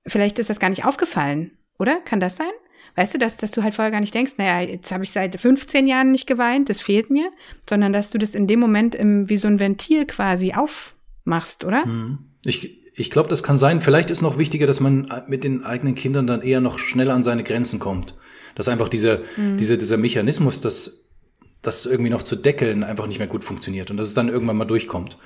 vielleicht 0.06 0.39
ist 0.39 0.50
das 0.50 0.60
gar 0.60 0.70
nicht 0.70 0.86
aufgefallen, 0.86 1.51
oder? 1.78 1.98
Kann 2.01 2.20
das 2.20 2.36
sein? 2.36 2.51
Weißt 2.96 3.13
du, 3.13 3.18
dass, 3.18 3.38
dass 3.38 3.51
du 3.51 3.63
halt 3.63 3.75
vorher 3.75 3.92
gar 3.92 4.01
nicht 4.01 4.13
denkst, 4.13 4.34
naja, 4.38 4.68
jetzt 4.68 4.92
habe 4.92 5.04
ich 5.04 5.12
seit 5.12 5.39
15 5.39 5.88
Jahren 5.88 6.12
nicht 6.12 6.28
geweint, 6.28 6.70
das 6.70 6.82
fehlt 6.82 7.10
mir, 7.10 7.32
sondern 7.70 7.94
dass 7.94 8.12
du 8.12 8.18
das 8.18 8.36
in 8.36 8.48
dem 8.48 8.60
Moment 8.60 8.96
im, 8.96 9.30
wie 9.30 9.38
so 9.38 9.48
ein 9.48 9.60
Ventil 9.60 10.06
quasi 10.06 10.54
aufmachst, 10.54 11.63
oder? 11.63 11.84
Hm. 11.84 12.20
Ich, 12.46 12.82
ich 12.96 13.12
glaube, 13.12 13.30
das 13.30 13.44
kann 13.44 13.58
sein. 13.58 13.82
Vielleicht 13.82 14.10
ist 14.10 14.22
noch 14.22 14.38
wichtiger, 14.38 14.66
dass 14.66 14.80
man 14.80 15.08
mit 15.28 15.44
den 15.44 15.63
eigenen 15.63 15.96
Kindern 15.96 16.28
dann 16.28 16.42
eher 16.42 16.62
noch 16.62 16.80
schneller 16.80 17.13
an 17.13 17.24
seine 17.24 17.44
Grenzen 17.44 17.80
kommt. 17.80 18.16
Dass 18.56 18.68
einfach 18.68 18.89
dieser, 18.89 19.20
mhm. 19.38 19.58
dieser, 19.58 19.78
dieser 19.78 19.98
Mechanismus, 19.98 20.60
dass 20.60 21.09
das 21.62 21.86
irgendwie 21.86 22.10
noch 22.10 22.24
zu 22.24 22.36
deckeln 22.36 22.84
einfach 22.84 23.08
nicht 23.08 23.20
mehr 23.20 23.28
gut 23.28 23.44
funktioniert 23.44 23.92
und 23.92 23.98
dass 23.98 24.08
es 24.08 24.13
dann 24.13 24.30
irgendwann 24.30 24.58
mal 24.58 24.66
durchkommt. 24.66 25.18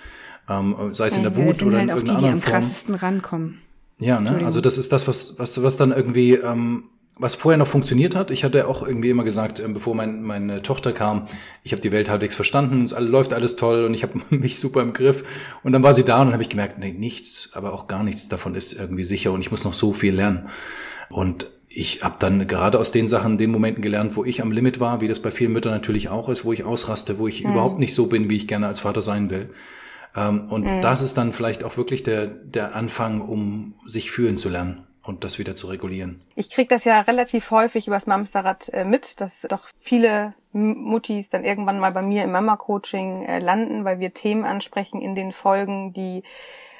Ähm, 0.49 0.75
sei 0.91 1.05
es 1.05 1.15
in 1.15 1.23
der 1.23 1.35
Wut 1.35 1.63
oder 1.63 1.77
halt 1.77 1.83
in 1.83 1.89
irgendeiner 1.89 2.17
anderen 2.17 2.21
die 2.21 2.27
am 2.27 2.41
Form. 2.41 2.51
krassesten 2.51 2.95
rankommen. 2.95 3.61
Ja, 3.99 4.19
ne? 4.19 4.41
Also 4.43 4.59
das 4.59 4.77
ist 4.77 4.91
das, 4.91 5.07
was, 5.07 5.39
was, 5.39 5.61
was 5.63 5.77
dann 5.77 5.91
irgendwie, 5.91 6.33
ähm, 6.33 6.85
was 7.15 7.35
vorher 7.35 7.57
noch 7.57 7.67
funktioniert 7.67 8.15
hat. 8.15 8.31
Ich 8.31 8.43
hatte 8.43 8.67
auch 8.67 8.85
irgendwie 8.85 9.09
immer 9.09 9.23
gesagt, 9.23 9.59
ähm, 9.59 9.73
bevor 9.73 9.95
mein, 9.95 10.23
meine 10.23 10.61
Tochter 10.61 10.91
kam, 10.91 11.27
ich 11.63 11.71
habe 11.71 11.81
die 11.81 11.91
Welt 11.91 12.09
halbwegs 12.09 12.35
verstanden, 12.35 12.83
es 12.83 12.93
läuft 12.99 13.33
alles 13.33 13.55
toll 13.55 13.85
und 13.85 13.93
ich 13.93 14.03
habe 14.03 14.19
mich 14.35 14.59
super 14.59 14.81
im 14.81 14.91
Griff. 14.91 15.23
Und 15.63 15.71
dann 15.71 15.83
war 15.83 15.93
sie 15.93 16.03
da 16.03 16.19
und 16.19 16.25
dann 16.27 16.33
habe 16.33 16.43
ich 16.43 16.49
gemerkt, 16.49 16.79
nee, 16.79 16.91
nichts, 16.91 17.51
aber 17.53 17.71
auch 17.71 17.87
gar 17.87 18.03
nichts 18.03 18.27
davon 18.27 18.55
ist 18.55 18.73
irgendwie 18.73 19.03
sicher 19.05 19.31
und 19.31 19.41
ich 19.41 19.51
muss 19.51 19.63
noch 19.63 19.73
so 19.73 19.93
viel 19.93 20.15
lernen. 20.15 20.49
Und 21.09 21.47
ich 21.75 22.03
habe 22.03 22.15
dann 22.19 22.47
gerade 22.47 22.79
aus 22.79 22.91
den 22.91 23.07
Sachen, 23.07 23.37
den 23.37 23.51
Momenten 23.51 23.81
gelernt, 23.81 24.15
wo 24.15 24.23
ich 24.23 24.41
am 24.41 24.51
Limit 24.51 24.79
war, 24.79 25.01
wie 25.01 25.07
das 25.07 25.19
bei 25.19 25.31
vielen 25.31 25.53
Müttern 25.53 25.73
natürlich 25.73 26.09
auch 26.09 26.29
ist, 26.29 26.45
wo 26.45 26.53
ich 26.53 26.63
ausraste, 26.63 27.17
wo 27.17 27.27
ich 27.27 27.43
mhm. 27.43 27.51
überhaupt 27.51 27.79
nicht 27.79 27.95
so 27.95 28.07
bin, 28.07 28.29
wie 28.29 28.37
ich 28.37 28.47
gerne 28.47 28.67
als 28.67 28.81
Vater 28.81 29.01
sein 29.01 29.29
will. 29.29 29.49
Ähm, 30.15 30.47
und 30.49 30.65
mhm. 30.65 30.81
das 30.81 31.01
ist 31.01 31.17
dann 31.17 31.33
vielleicht 31.33 31.63
auch 31.63 31.75
wirklich 31.75 32.03
der, 32.03 32.27
der 32.27 32.75
Anfang, 32.75 33.21
um 33.21 33.73
sich 33.87 34.11
fühlen 34.11 34.37
zu 34.37 34.49
lernen. 34.49 34.85
und 35.05 35.25
das 35.25 35.37
wieder 35.37 35.55
zu 35.55 35.67
regulieren. 35.67 36.21
Ich 36.35 36.49
kriege 36.49 36.69
das 36.69 36.85
ja 36.85 37.01
relativ 37.01 37.51
häufig 37.51 37.87
übers 37.87 38.07
Mamsterrad 38.07 38.69
äh, 38.69 38.85
mit, 38.85 39.19
dass 39.19 39.45
doch 39.49 39.67
viele 39.77 40.33
Muttis 40.53 41.29
dann 41.29 41.43
irgendwann 41.43 41.79
mal 41.79 41.91
bei 41.91 42.01
mir 42.01 42.23
im 42.23 42.31
Mama-Coaching 42.31 43.25
äh, 43.25 43.39
landen, 43.39 43.83
weil 43.83 43.99
wir 43.99 44.13
Themen 44.13 44.45
ansprechen 44.45 45.01
in 45.01 45.13
den 45.13 45.31
Folgen, 45.33 45.91
die 45.91 46.23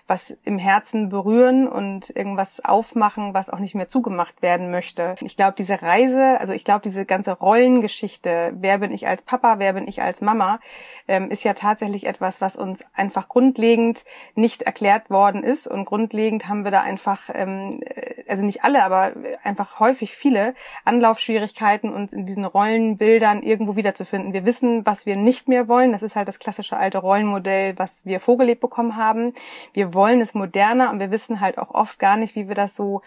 was 0.05 0.35
im 0.43 0.59
Herzen 0.59 1.07
berühren 1.07 1.67
und 1.67 2.09
irgendwas 2.09 2.63
aufmachen, 2.63 3.33
was 3.33 3.49
auch 3.49 3.59
nicht 3.59 3.73
mehr 3.73 3.87
zugemacht 3.87 4.41
werden 4.41 4.69
möchte. 4.69 5.15
Ich 5.21 5.37
glaube, 5.37 5.55
diese 5.57 5.81
Reise, 5.81 6.39
also 6.39 6.51
ich 6.51 6.65
glaube, 6.65 6.81
diese 6.83 7.05
ganze 7.05 7.31
Rollengeschichte, 7.31 8.53
wer 8.55 8.79
bin 8.79 8.91
ich 8.91 9.07
als 9.07 9.21
Papa, 9.21 9.59
wer 9.59 9.73
bin 9.73 9.87
ich 9.87 10.01
als 10.01 10.19
Mama, 10.19 10.59
ähm, 11.07 11.31
ist 11.31 11.43
ja 11.43 11.53
tatsächlich 11.53 12.05
etwas, 12.05 12.41
was 12.41 12.57
uns 12.57 12.83
einfach 12.93 13.29
grundlegend 13.29 14.03
nicht 14.35 14.63
erklärt 14.63 15.09
worden 15.09 15.41
ist. 15.41 15.67
Und 15.67 15.85
grundlegend 15.85 16.49
haben 16.49 16.65
wir 16.65 16.71
da 16.71 16.81
einfach, 16.81 17.29
ähm, 17.33 17.81
äh, 17.85 18.23
also 18.27 18.43
nicht 18.43 18.65
alle, 18.65 18.83
aber 18.83 19.13
einfach 19.43 19.79
häufig 19.79 20.15
viele 20.15 20.53
Anlaufschwierigkeiten, 20.83 21.93
uns 21.93 22.11
in 22.11 22.25
diesen 22.25 22.43
Rollenbildern 22.43 23.41
irgendwo 23.41 23.77
wiederzufinden. 23.77 24.33
Wir 24.33 24.45
wissen, 24.45 24.85
was 24.85 25.05
wir 25.05 25.15
nicht 25.15 25.47
mehr 25.47 25.69
wollen. 25.69 25.93
Das 25.93 26.03
ist 26.03 26.17
halt 26.17 26.27
das 26.27 26.39
klassische 26.39 26.75
alte 26.75 26.97
Rollenmodell, 26.97 27.77
was 27.79 28.05
wir 28.05 28.19
vorgelebt 28.19 28.59
bekommen 28.59 28.97
haben. 28.97 29.33
Wir 29.71 29.92
wollen 29.93 30.21
es 30.21 30.33
moderner 30.33 30.89
und 30.89 30.99
wir 30.99 31.11
wissen 31.11 31.39
halt 31.39 31.57
auch 31.57 31.71
oft 31.71 31.99
gar 31.99 32.17
nicht, 32.17 32.35
wie 32.35 32.47
wir 32.47 32.55
das 32.55 32.75
so 32.75 33.01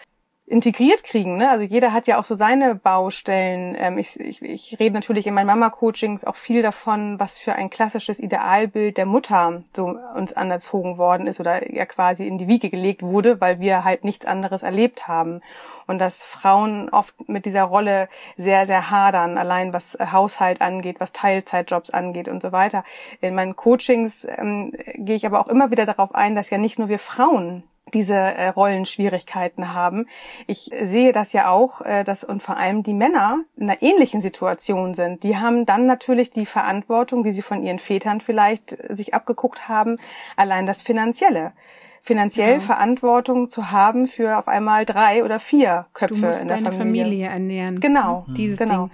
integriert 0.49 1.03
kriegen. 1.03 1.35
Ne? 1.35 1.49
Also 1.49 1.65
jeder 1.65 1.91
hat 1.91 2.07
ja 2.07 2.17
auch 2.17 2.23
so 2.23 2.33
seine 2.33 2.73
Baustellen. 2.73 3.75
Ähm, 3.77 3.97
ich, 3.97 4.17
ich, 4.17 4.41
ich 4.41 4.79
rede 4.79 4.95
natürlich 4.95 5.27
in 5.27 5.33
meinen 5.33 5.47
Mama-Coachings 5.47 6.23
auch 6.23 6.37
viel 6.37 6.61
davon, 6.61 7.19
was 7.19 7.37
für 7.37 7.53
ein 7.53 7.69
klassisches 7.69 8.17
Idealbild 8.19 8.95
der 8.95 9.05
Mutter 9.05 9.63
so 9.75 9.99
uns 10.15 10.31
anerzogen 10.31 10.97
worden 10.97 11.27
ist 11.27 11.41
oder 11.41 11.69
ja 11.73 11.85
quasi 11.85 12.25
in 12.25 12.37
die 12.37 12.47
Wiege 12.47 12.69
gelegt 12.69 13.03
wurde, 13.03 13.41
weil 13.41 13.59
wir 13.59 13.83
halt 13.83 14.05
nichts 14.05 14.25
anderes 14.25 14.63
erlebt 14.63 15.09
haben. 15.09 15.41
Und 15.85 15.99
dass 15.99 16.23
Frauen 16.23 16.89
oft 16.89 17.27
mit 17.27 17.45
dieser 17.45 17.63
Rolle 17.63 18.07
sehr, 18.37 18.65
sehr 18.65 18.89
hadern, 18.89 19.37
allein 19.37 19.73
was 19.73 19.97
Haushalt 19.99 20.61
angeht, 20.61 20.99
was 20.99 21.11
Teilzeitjobs 21.11 21.89
angeht 21.89 22.29
und 22.29 22.41
so 22.41 22.53
weiter. 22.53 22.85
In 23.19 23.35
meinen 23.35 23.57
Coachings 23.57 24.25
ähm, 24.37 24.71
gehe 24.95 25.17
ich 25.17 25.25
aber 25.25 25.41
auch 25.41 25.47
immer 25.49 25.71
wieder 25.71 25.85
darauf 25.85 26.15
ein, 26.15 26.35
dass 26.35 26.49
ja 26.49 26.57
nicht 26.57 26.79
nur 26.79 26.87
wir 26.87 26.99
Frauen 26.99 27.63
diese 27.93 28.15
äh, 28.15 28.49
Rollenschwierigkeiten 28.49 29.73
haben. 29.73 30.07
Ich 30.45 30.69
sehe 30.81 31.11
das 31.11 31.33
ja 31.33 31.49
auch, 31.49 31.81
äh, 31.81 32.03
dass 32.03 32.23
und 32.23 32.41
vor 32.41 32.57
allem 32.57 32.83
die 32.83 32.93
Männer 32.93 33.39
in 33.55 33.69
einer 33.69 33.81
ähnlichen 33.81 34.21
Situation 34.21 34.93
sind. 34.93 35.23
Die 35.23 35.37
haben 35.37 35.65
dann 35.65 35.85
natürlich 35.85 36.31
die 36.31 36.45
Verantwortung, 36.45 37.23
wie 37.23 37.31
sie 37.31 37.41
von 37.41 37.63
ihren 37.63 37.79
Vätern 37.79 38.21
vielleicht 38.21 38.73
äh, 38.73 38.95
sich 38.95 39.13
abgeguckt 39.13 39.67
haben, 39.67 39.97
allein 40.35 40.65
das 40.65 40.81
Finanzielle. 40.81 41.53
Finanziell 42.01 42.53
ja. 42.53 42.59
Verantwortung 42.61 43.49
zu 43.49 43.71
haben 43.71 44.07
für 44.07 44.37
auf 44.37 44.47
einmal 44.47 44.85
drei 44.85 45.25
oder 45.25 45.39
vier 45.39 45.87
Köpfe 45.93 46.15
du 46.15 46.25
musst 46.25 46.41
in 46.41 46.47
der 46.47 46.57
deine 46.57 46.71
Familie. 46.71 47.03
Familie 47.03 47.27
ernähren. 47.27 47.79
Genau, 47.81 48.25
mhm. 48.27 48.33
dieses 48.33 48.59
genau. 48.59 48.87
Ding. 48.87 48.91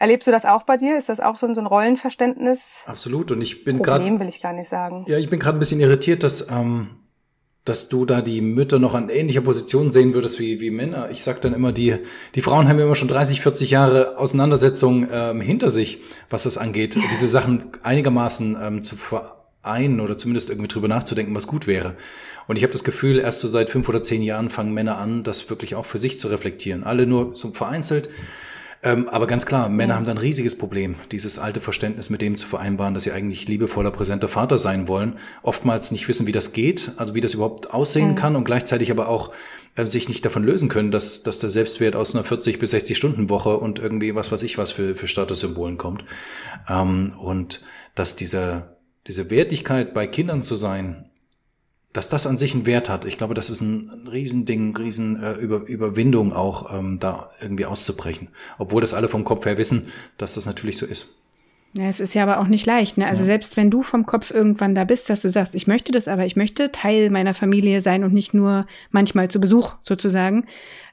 Erlebst 0.00 0.28
du 0.28 0.30
das 0.30 0.44
auch 0.44 0.62
bei 0.62 0.76
dir? 0.76 0.96
Ist 0.96 1.08
das 1.08 1.18
auch 1.18 1.36
so 1.36 1.46
ein, 1.46 1.54
so 1.54 1.60
ein 1.60 1.66
Rollenverständnis? 1.66 2.82
Absolut. 2.86 3.32
Und 3.32 3.42
ich 3.42 3.64
bin 3.64 3.78
gerade. 3.78 3.98
Problem 3.98 4.20
will 4.20 4.28
ich 4.28 4.40
gar 4.40 4.52
nicht 4.52 4.68
sagen. 4.68 5.04
Ja, 5.08 5.18
ich 5.18 5.28
bin 5.28 5.40
gerade 5.40 5.56
ein 5.56 5.58
bisschen 5.58 5.80
irritiert, 5.80 6.22
dass 6.22 6.50
ähm, 6.50 6.90
dass 7.68 7.88
du 7.88 8.04
da 8.04 8.22
die 8.22 8.40
Mütter 8.40 8.78
noch 8.78 8.94
an 8.94 9.08
ähnlicher 9.10 9.42
Position 9.42 9.92
sehen 9.92 10.14
würdest 10.14 10.38
wie, 10.40 10.60
wie 10.60 10.70
Männer. 10.70 11.10
Ich 11.10 11.22
sag 11.22 11.40
dann 11.42 11.52
immer, 11.52 11.72
die, 11.72 11.96
die 12.34 12.40
Frauen 12.40 12.68
haben 12.68 12.78
immer 12.78 12.94
schon 12.94 13.08
30, 13.08 13.40
40 13.40 13.70
Jahre 13.70 14.18
Auseinandersetzung 14.18 15.06
ähm, 15.12 15.40
hinter 15.40 15.70
sich, 15.70 15.98
was 16.30 16.44
das 16.44 16.58
angeht, 16.58 16.98
diese 17.12 17.28
Sachen 17.28 17.66
einigermaßen 17.82 18.56
ähm, 18.60 18.82
zu 18.82 18.96
vereinen 18.96 20.00
oder 20.00 20.16
zumindest 20.16 20.48
irgendwie 20.48 20.68
drüber 20.68 20.88
nachzudenken, 20.88 21.36
was 21.36 21.46
gut 21.46 21.66
wäre. 21.66 21.96
Und 22.46 22.56
ich 22.56 22.62
habe 22.62 22.72
das 22.72 22.84
Gefühl, 22.84 23.18
erst 23.18 23.40
so 23.40 23.48
seit 23.48 23.68
fünf 23.68 23.88
oder 23.88 24.02
zehn 24.02 24.22
Jahren 24.22 24.48
fangen 24.48 24.72
Männer 24.72 24.96
an, 24.96 25.22
das 25.22 25.50
wirklich 25.50 25.74
auch 25.74 25.84
für 25.84 25.98
sich 25.98 26.18
zu 26.18 26.28
reflektieren. 26.28 26.84
Alle 26.84 27.06
nur 27.06 27.36
so 27.36 27.50
vereinzelt. 27.50 28.08
Ähm, 28.82 29.08
aber 29.08 29.26
ganz 29.26 29.44
klar, 29.44 29.68
Männer 29.68 29.96
haben 29.96 30.04
da 30.04 30.12
ein 30.12 30.18
riesiges 30.18 30.56
Problem, 30.56 30.94
dieses 31.10 31.38
alte 31.38 31.60
Verständnis 31.60 32.10
mit 32.10 32.22
dem 32.22 32.36
zu 32.36 32.46
vereinbaren, 32.46 32.94
dass 32.94 33.02
sie 33.02 33.12
eigentlich 33.12 33.48
liebevoller, 33.48 33.90
präsenter 33.90 34.28
Vater 34.28 34.56
sein 34.56 34.86
wollen. 34.86 35.16
Oftmals 35.42 35.90
nicht 35.90 36.06
wissen, 36.06 36.26
wie 36.28 36.32
das 36.32 36.52
geht, 36.52 36.92
also 36.96 37.14
wie 37.14 37.20
das 37.20 37.34
überhaupt 37.34 37.72
aussehen 37.74 38.10
mhm. 38.10 38.14
kann 38.14 38.36
und 38.36 38.44
gleichzeitig 38.44 38.90
aber 38.92 39.08
auch 39.08 39.32
äh, 39.74 39.84
sich 39.86 40.08
nicht 40.08 40.24
davon 40.24 40.44
lösen 40.44 40.68
können, 40.68 40.92
dass, 40.92 41.24
dass 41.24 41.40
der 41.40 41.50
Selbstwert 41.50 41.96
aus 41.96 42.14
einer 42.14 42.22
40 42.22 42.60
bis 42.60 42.70
60 42.70 42.96
Stunden 42.96 43.28
Woche 43.28 43.56
und 43.56 43.80
irgendwie 43.80 44.14
was 44.14 44.30
weiß 44.30 44.42
ich 44.42 44.58
was 44.58 44.70
für, 44.70 44.94
für 44.94 45.08
Statussymbolen 45.08 45.76
kommt. 45.76 46.04
Ähm, 46.68 47.14
und 47.18 47.62
dass 47.96 48.14
diese, 48.14 48.76
diese 49.08 49.28
Wertigkeit 49.28 49.92
bei 49.92 50.06
Kindern 50.06 50.44
zu 50.44 50.54
sein, 50.54 51.07
dass 51.92 52.10
das 52.10 52.26
an 52.26 52.38
sich 52.38 52.54
einen 52.54 52.66
Wert 52.66 52.88
hat. 52.88 53.04
Ich 53.04 53.16
glaube, 53.16 53.34
das 53.34 53.50
ist 53.50 53.60
ein 53.60 54.06
Riesending, 54.10 54.76
riesen 54.76 55.22
äh, 55.22 55.32
Über, 55.32 55.66
Überwindung 55.66 56.32
auch, 56.32 56.78
ähm, 56.78 56.98
da 56.98 57.30
irgendwie 57.40 57.66
auszubrechen. 57.66 58.28
Obwohl 58.58 58.80
das 58.80 58.94
alle 58.94 59.08
vom 59.08 59.24
Kopf 59.24 59.46
her 59.46 59.58
wissen, 59.58 59.88
dass 60.18 60.34
das 60.34 60.46
natürlich 60.46 60.76
so 60.76 60.86
ist. 60.86 61.08
Ja, 61.74 61.84
es 61.84 62.00
ist 62.00 62.14
ja 62.14 62.22
aber 62.22 62.40
auch 62.40 62.46
nicht 62.46 62.66
leicht. 62.66 62.96
Ne? 62.96 63.06
Also 63.06 63.20
ja. 63.20 63.26
selbst 63.26 63.56
wenn 63.56 63.70
du 63.70 63.82
vom 63.82 64.06
Kopf 64.06 64.30
irgendwann 64.30 64.74
da 64.74 64.84
bist, 64.84 65.10
dass 65.10 65.22
du 65.22 65.30
sagst, 65.30 65.54
ich 65.54 65.66
möchte 65.66 65.92
das, 65.92 66.08
aber 66.08 66.24
ich 66.24 66.34
möchte 66.34 66.72
Teil 66.72 67.10
meiner 67.10 67.34
Familie 67.34 67.80
sein 67.80 68.04
und 68.04 68.14
nicht 68.14 68.32
nur 68.32 68.66
manchmal 68.90 69.28
zu 69.28 69.38
Besuch 69.38 69.74
sozusagen 69.82 70.46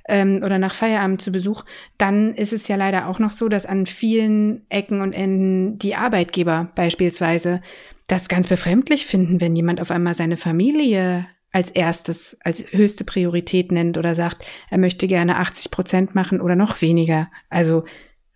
ähm, 0.08 0.42
oder 0.44 0.60
nach 0.60 0.76
Feierabend 0.76 1.22
zu 1.22 1.32
Besuch, 1.32 1.64
dann 1.98 2.36
ist 2.36 2.52
es 2.52 2.68
ja 2.68 2.76
leider 2.76 3.08
auch 3.08 3.20
noch 3.20 3.32
so, 3.32 3.48
dass 3.48 3.66
an 3.66 3.86
vielen 3.86 4.66
Ecken 4.70 5.02
und 5.02 5.14
Enden 5.14 5.80
die 5.80 5.96
Arbeitgeber 5.96 6.70
beispielsweise 6.76 7.62
das 8.08 8.28
ganz 8.28 8.48
befremdlich 8.48 9.06
finden, 9.06 9.42
wenn 9.42 9.56
jemand 9.56 9.82
auf 9.82 9.92
einmal 9.92 10.14
seine 10.14 10.38
Familie 10.38 11.28
als 11.52 11.70
erstes, 11.70 12.38
als 12.44 12.64
höchste 12.72 13.06
Priorität 13.06 13.72
nennt 13.72 13.98
oder 13.98 14.14
sagt, 14.14 14.46
er 14.70 14.78
möchte 14.78 15.08
gerne 15.08 15.38
80 15.38 15.72
Prozent 15.72 16.14
machen 16.14 16.42
oder 16.42 16.56
noch 16.56 16.82
weniger. 16.82 17.30
Also, 17.50 17.86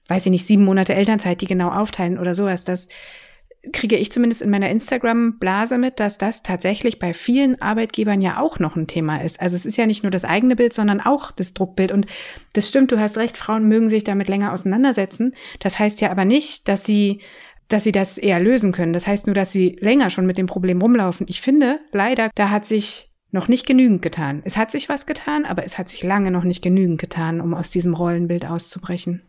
weiß 0.08 0.26
ich 0.26 0.32
nicht, 0.32 0.46
sieben 0.46 0.64
Monate 0.64 0.96
Elternzeit, 0.96 1.42
die 1.42 1.46
genau 1.46 1.70
aufteilen 1.70 2.18
oder 2.18 2.34
sowas. 2.34 2.64
Das 2.64 2.88
kriege 3.74 3.98
ich 3.98 4.12
zumindest 4.12 4.42
in 4.42 4.50
meiner 4.50 4.70
Instagram-Blase 4.70 5.78
mit, 5.78 6.00
dass 6.00 6.18
das 6.18 6.44
tatsächlich 6.44 6.98
bei 6.98 7.14
vielen 7.14 7.62
Arbeitgebern 7.62 8.22
ja 8.22 8.40
auch 8.40 8.60
noch 8.60 8.76
ein 8.76 8.88
Thema 8.88 9.22
ist. 9.22 9.42
Also 9.42 9.56
es 9.56 9.66
ist 9.66 9.78
ja 9.78 9.86
nicht 9.86 10.04
nur 10.04 10.12
das 10.12 10.24
eigene 10.24 10.56
Bild, 10.56 10.74
sondern 10.74 11.02
auch 11.02 11.32
das 11.32 11.54
Druckbild. 11.54 11.92
Und 11.92 12.06
das 12.54 12.70
stimmt, 12.70 12.92
du 12.92 13.00
hast 13.00 13.18
recht, 13.18 13.36
Frauen 13.36 13.68
mögen 13.68 13.90
sich 13.90 14.06
damit 14.06 14.30
länger 14.30 14.54
auseinandersetzen. 14.54 15.36
Das 15.60 15.78
heißt 15.78 16.00
ja 16.00 16.10
aber 16.10 16.26
nicht, 16.26 16.68
dass 16.70 16.86
sie 16.86 17.20
dass 17.70 17.84
sie 17.84 17.92
das 17.92 18.18
eher 18.18 18.40
lösen 18.40 18.72
können. 18.72 18.94
Das 18.94 19.08
heißt 19.08 19.28
nur, 19.28 19.34
dass 19.34 19.52
sie 19.52 19.78
länger 19.80 20.10
schon 20.10 20.26
mit 20.26 20.38
dem 20.38 20.48
Problem 20.48 20.82
rumlaufen. 20.82 21.28
Ich 21.30 21.42
finde, 21.42 21.80
leider, 21.92 22.30
da 22.36 22.50
hat 22.50 22.66
sich 22.66 23.10
noch 23.32 23.48
nicht 23.48 23.66
genügend 23.66 24.02
getan. 24.02 24.42
Es 24.44 24.58
hat 24.58 24.72
sich 24.72 24.90
was 24.90 25.06
getan, 25.06 25.46
aber 25.46 25.64
es 25.64 25.78
hat 25.78 25.88
sich 25.88 26.04
lange 26.04 26.32
noch 26.32 26.44
nicht 26.44 26.62
genügend 26.62 27.00
getan, 27.00 27.42
um 27.42 27.54
aus 27.54 27.70
diesem 27.70 27.94
Rollenbild 27.94 28.46
auszubrechen. 28.46 29.22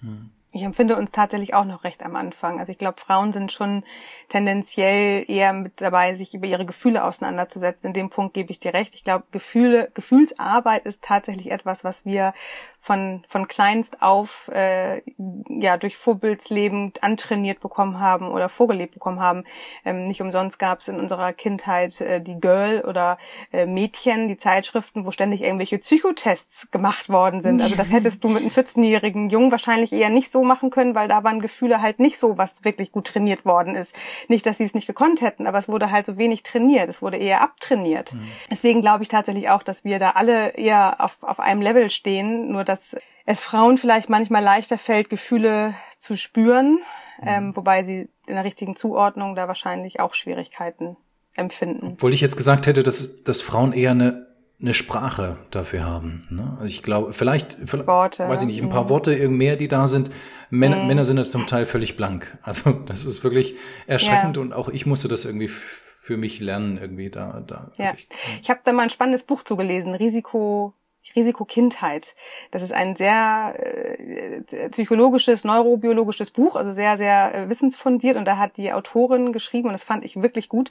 Hm. 0.00 0.30
Ich 0.52 0.62
empfinde 0.62 0.96
uns 0.96 1.12
tatsächlich 1.12 1.52
auch 1.52 1.66
noch 1.66 1.84
recht 1.84 2.02
am 2.02 2.16
Anfang. 2.16 2.58
Also 2.58 2.72
ich 2.72 2.78
glaube, 2.78 2.98
Frauen 2.98 3.32
sind 3.32 3.52
schon 3.52 3.84
tendenziell 4.30 5.24
eher 5.28 5.52
mit 5.52 5.78
dabei, 5.82 6.14
sich 6.14 6.34
über 6.34 6.46
ihre 6.46 6.64
Gefühle 6.64 7.04
auseinanderzusetzen. 7.04 7.88
In 7.88 7.92
dem 7.92 8.08
Punkt 8.08 8.32
gebe 8.32 8.50
ich 8.50 8.58
dir 8.58 8.72
recht. 8.72 8.94
Ich 8.94 9.04
glaube, 9.04 9.24
Gefühle, 9.30 9.90
Gefühlsarbeit 9.92 10.86
ist 10.86 11.04
tatsächlich 11.04 11.50
etwas, 11.50 11.84
was 11.84 12.06
wir 12.06 12.32
von, 12.80 13.22
von 13.28 13.48
kleinst 13.48 14.00
auf 14.00 14.48
äh, 14.54 15.02
ja 15.48 15.76
durch 15.76 15.96
Vorbildsleben 15.96 16.92
antrainiert 17.00 17.60
bekommen 17.60 18.00
haben 18.00 18.30
oder 18.30 18.48
vorgelebt 18.48 18.94
bekommen 18.94 19.20
haben. 19.20 19.44
Ähm, 19.84 20.06
nicht 20.06 20.22
umsonst 20.22 20.58
gab 20.58 20.80
es 20.80 20.88
in 20.88 20.98
unserer 20.98 21.32
Kindheit 21.32 22.00
äh, 22.00 22.20
die 22.20 22.40
Girl 22.40 22.84
oder 22.86 23.18
äh, 23.52 23.66
Mädchen, 23.66 24.28
die 24.28 24.38
Zeitschriften, 24.38 25.04
wo 25.04 25.10
ständig 25.10 25.42
irgendwelche 25.42 25.78
Psychotests 25.78 26.70
gemacht 26.70 27.08
worden 27.08 27.42
sind. 27.42 27.60
Also 27.60 27.74
das 27.74 27.92
hättest 27.92 28.22
du 28.24 28.28
mit 28.28 28.42
einem 28.42 28.50
14-jährigen 28.50 29.28
Jungen 29.28 29.50
wahrscheinlich 29.50 29.92
eher 29.92 30.10
nicht 30.10 30.30
so 30.30 30.44
machen 30.44 30.70
können, 30.70 30.94
weil 30.94 31.08
da 31.08 31.24
waren 31.24 31.40
Gefühle 31.40 31.82
halt 31.82 31.98
nicht 31.98 32.18
so, 32.18 32.38
was 32.38 32.64
wirklich 32.64 32.92
gut 32.92 33.08
trainiert 33.08 33.44
worden 33.44 33.74
ist. 33.74 33.94
Nicht, 34.28 34.46
dass 34.46 34.58
sie 34.58 34.64
es 34.64 34.74
nicht 34.74 34.86
gekonnt 34.86 35.20
hätten, 35.20 35.46
aber 35.46 35.58
es 35.58 35.68
wurde 35.68 35.90
halt 35.90 36.06
so 36.06 36.16
wenig 36.16 36.42
trainiert. 36.42 36.88
Es 36.88 37.02
wurde 37.02 37.16
eher 37.16 37.40
abtrainiert. 37.40 38.14
Mhm. 38.14 38.28
Deswegen 38.50 38.80
glaube 38.80 39.02
ich 39.02 39.08
tatsächlich 39.08 39.50
auch, 39.50 39.62
dass 39.62 39.84
wir 39.84 39.98
da 39.98 40.10
alle 40.10 40.50
eher 40.50 40.96
auf, 41.00 41.16
auf 41.20 41.40
einem 41.40 41.60
Level 41.60 41.90
stehen, 41.90 42.50
nur 42.50 42.64
dass 42.68 42.96
es 43.24 43.40
Frauen 43.40 43.76
vielleicht 43.78 44.08
manchmal 44.08 44.42
leichter 44.42 44.78
fällt, 44.78 45.10
Gefühle 45.10 45.74
zu 45.98 46.16
spüren, 46.16 46.80
mhm. 47.20 47.26
ähm, 47.26 47.56
wobei 47.56 47.82
sie 47.82 48.08
in 48.26 48.34
der 48.34 48.44
richtigen 48.44 48.76
Zuordnung 48.76 49.34
da 49.34 49.48
wahrscheinlich 49.48 50.00
auch 50.00 50.14
Schwierigkeiten 50.14 50.96
empfinden. 51.34 51.92
Obwohl 51.92 52.14
ich 52.14 52.20
jetzt 52.20 52.36
gesagt 52.36 52.66
hätte, 52.66 52.82
dass, 52.82 53.24
dass 53.24 53.42
Frauen 53.42 53.72
eher 53.72 53.92
eine, 53.92 54.26
eine 54.60 54.74
Sprache 54.74 55.36
dafür 55.50 55.84
haben. 55.84 56.22
Ne? 56.30 56.56
Also 56.56 56.66
ich 56.66 56.82
glaube, 56.82 57.12
vielleicht, 57.12 57.58
vielleicht 57.64 57.86
Worte, 57.86 58.28
weiß 58.28 58.40
ich 58.40 58.46
nicht, 58.46 58.62
ein 58.62 58.70
paar 58.70 58.84
mhm. 58.84 58.88
Worte 58.88 59.28
mehr, 59.28 59.56
die 59.56 59.68
da 59.68 59.88
sind. 59.88 60.10
Männer, 60.50 60.78
mhm. 60.78 60.86
Männer 60.86 61.04
sind 61.04 61.16
da 61.16 61.24
zum 61.24 61.46
Teil 61.46 61.66
völlig 61.66 61.96
blank. 61.96 62.38
Also 62.42 62.72
das 62.72 63.04
ist 63.04 63.24
wirklich 63.24 63.56
erschreckend 63.86 64.36
ja. 64.36 64.42
und 64.42 64.52
auch 64.52 64.68
ich 64.68 64.86
musste 64.86 65.08
das 65.08 65.24
irgendwie 65.24 65.48
für 65.48 66.16
mich 66.16 66.40
lernen, 66.40 66.78
irgendwie 66.78 67.10
da. 67.10 67.42
da 67.46 67.70
ja. 67.76 67.92
Ich 68.40 68.48
habe 68.48 68.60
da 68.64 68.72
mal 68.72 68.84
ein 68.84 68.90
spannendes 68.90 69.24
Buch 69.24 69.42
zugelesen, 69.42 69.94
Risiko 69.94 70.72
Risiko 71.16 71.44
Kindheit. 71.44 72.14
Das 72.50 72.62
ist 72.62 72.72
ein 72.72 72.96
sehr 72.96 73.54
äh, 73.58 74.68
psychologisches, 74.70 75.44
neurobiologisches 75.44 76.30
Buch, 76.30 76.56
also 76.56 76.70
sehr, 76.70 76.96
sehr 76.96 77.34
äh, 77.34 77.48
wissensfundiert. 77.48 78.16
Und 78.16 78.24
da 78.24 78.36
hat 78.36 78.56
die 78.56 78.72
Autorin 78.72 79.32
geschrieben, 79.32 79.68
und 79.68 79.72
das 79.72 79.84
fand 79.84 80.04
ich 80.04 80.20
wirklich 80.22 80.48
gut, 80.48 80.70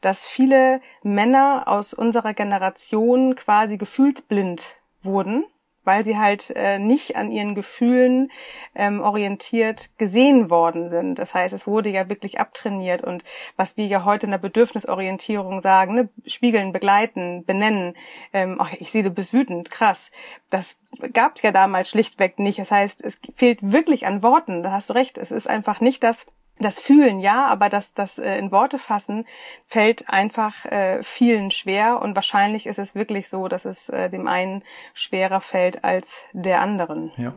dass 0.00 0.24
viele 0.24 0.80
Männer 1.02 1.64
aus 1.66 1.94
unserer 1.94 2.34
Generation 2.34 3.34
quasi 3.34 3.76
gefühlsblind 3.76 4.76
wurden 5.02 5.44
weil 5.88 6.04
sie 6.04 6.18
halt 6.18 6.52
äh, 6.54 6.78
nicht 6.78 7.16
an 7.16 7.32
ihren 7.32 7.54
Gefühlen 7.54 8.30
ähm, 8.74 9.00
orientiert 9.00 9.88
gesehen 9.96 10.50
worden 10.50 10.90
sind. 10.90 11.18
Das 11.18 11.32
heißt, 11.32 11.54
es 11.54 11.66
wurde 11.66 11.88
ja 11.88 12.10
wirklich 12.10 12.38
abtrainiert 12.38 13.02
und 13.02 13.24
was 13.56 13.78
wir 13.78 13.86
ja 13.86 14.04
heute 14.04 14.26
in 14.26 14.32
der 14.32 14.38
Bedürfnisorientierung 14.38 15.62
sagen, 15.62 15.94
ne, 15.94 16.08
spiegeln, 16.26 16.74
begleiten, 16.74 17.42
benennen, 17.46 17.94
ähm, 18.34 18.58
ach, 18.60 18.74
ich 18.74 18.92
sehe, 18.92 19.02
du 19.02 19.08
bist 19.08 19.32
wütend, 19.32 19.70
krass, 19.70 20.12
das 20.50 20.76
gab 21.14 21.36
es 21.36 21.42
ja 21.42 21.52
damals 21.52 21.88
schlichtweg 21.88 22.38
nicht. 22.38 22.58
Das 22.58 22.70
heißt, 22.70 23.02
es 23.02 23.18
fehlt 23.34 23.60
wirklich 23.62 24.06
an 24.06 24.22
Worten, 24.22 24.62
da 24.62 24.72
hast 24.72 24.90
du 24.90 24.94
recht, 24.94 25.16
es 25.16 25.30
ist 25.30 25.48
einfach 25.48 25.80
nicht 25.80 26.02
das, 26.04 26.26
das 26.60 26.78
Fühlen 26.78 27.20
ja, 27.20 27.46
aber 27.46 27.68
das, 27.68 27.94
das 27.94 28.18
äh, 28.18 28.38
in 28.38 28.50
Worte 28.50 28.78
fassen 28.78 29.26
fällt 29.66 30.08
einfach 30.08 30.64
äh, 30.66 31.02
vielen 31.02 31.50
schwer 31.50 32.00
und 32.02 32.14
wahrscheinlich 32.14 32.66
ist 32.66 32.78
es 32.78 32.94
wirklich 32.94 33.28
so, 33.28 33.48
dass 33.48 33.64
es 33.64 33.88
äh, 33.88 34.10
dem 34.10 34.26
einen 34.26 34.62
schwerer 34.94 35.40
fällt 35.40 35.84
als 35.84 36.12
der 36.32 36.60
anderen. 36.60 37.12
Ja. 37.16 37.34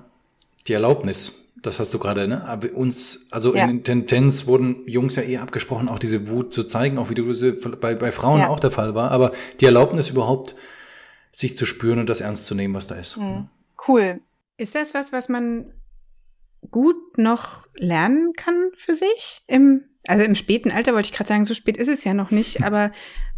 Die 0.67 0.73
Erlaubnis, 0.73 1.51
das 1.61 1.79
hast 1.79 1.93
du 1.93 1.99
gerade, 1.99 2.27
ne? 2.27 2.45
Aber 2.45 2.71
uns, 2.73 3.27
also 3.31 3.55
ja. 3.55 3.65
in 3.65 3.83
Tendenz 3.83 4.45
wurden 4.47 4.87
Jungs 4.87 5.15
ja 5.15 5.23
eher 5.23 5.41
abgesprochen, 5.41 5.89
auch 5.89 5.99
diese 5.99 6.29
Wut 6.29 6.53
zu 6.53 6.63
zeigen, 6.63 6.97
auch 6.97 7.09
wie 7.09 7.15
du 7.15 7.33
sie 7.33 7.53
bei, 7.53 7.95
bei 7.95 8.11
Frauen 8.11 8.41
ja. 8.41 8.47
auch 8.47 8.59
der 8.59 8.71
Fall 8.71 8.93
war. 8.93 9.11
Aber 9.11 9.31
die 9.59 9.65
Erlaubnis 9.65 10.09
überhaupt, 10.09 10.55
sich 11.31 11.57
zu 11.57 11.65
spüren 11.65 11.99
und 11.99 12.09
das 12.09 12.21
ernst 12.21 12.45
zu 12.45 12.55
nehmen, 12.55 12.73
was 12.73 12.87
da 12.87 12.95
ist. 12.95 13.17
Mhm. 13.17 13.47
Cool. 13.87 14.19
Ist 14.57 14.75
das 14.75 14.93
was, 14.93 15.11
was 15.11 15.29
man 15.29 15.73
gut 16.69 17.17
noch 17.17 17.67
lernen 17.75 18.33
kann 18.33 18.71
für 18.75 18.95
sich. 18.95 19.41
Im, 19.47 19.83
also 20.07 20.23
im 20.23 20.35
späten 20.35 20.71
Alter 20.71 20.93
wollte 20.93 21.07
ich 21.07 21.13
gerade 21.13 21.27
sagen, 21.27 21.45
so 21.45 21.53
spät 21.53 21.77
ist 21.77 21.89
es 21.89 22.03
ja 22.03 22.13
noch 22.13 22.31
nicht, 22.31 22.63
aber 22.63 22.91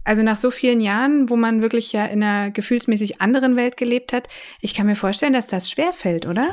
also 0.04 0.22
nach 0.22 0.38
so 0.38 0.52
vielen 0.52 0.82
Jahren, 0.82 1.30
wo 1.30 1.38
man 1.38 1.62
wirklich 1.62 1.94
ja 1.94 2.06
in 2.06 2.22
einer 2.22 2.52
gefühlsmäßig 2.52 3.22
anderen 3.22 3.56
Welt 3.56 3.78
gelebt 3.78 4.12
hat, 4.12 4.28
ich 4.60 4.74
kann 4.74 4.86
mir 4.86 4.98
vorstellen, 4.98 5.34
dass 5.34 5.48
das 5.48 5.70
schwer 5.70 5.94
fällt, 5.94 6.26
oder? 6.26 6.50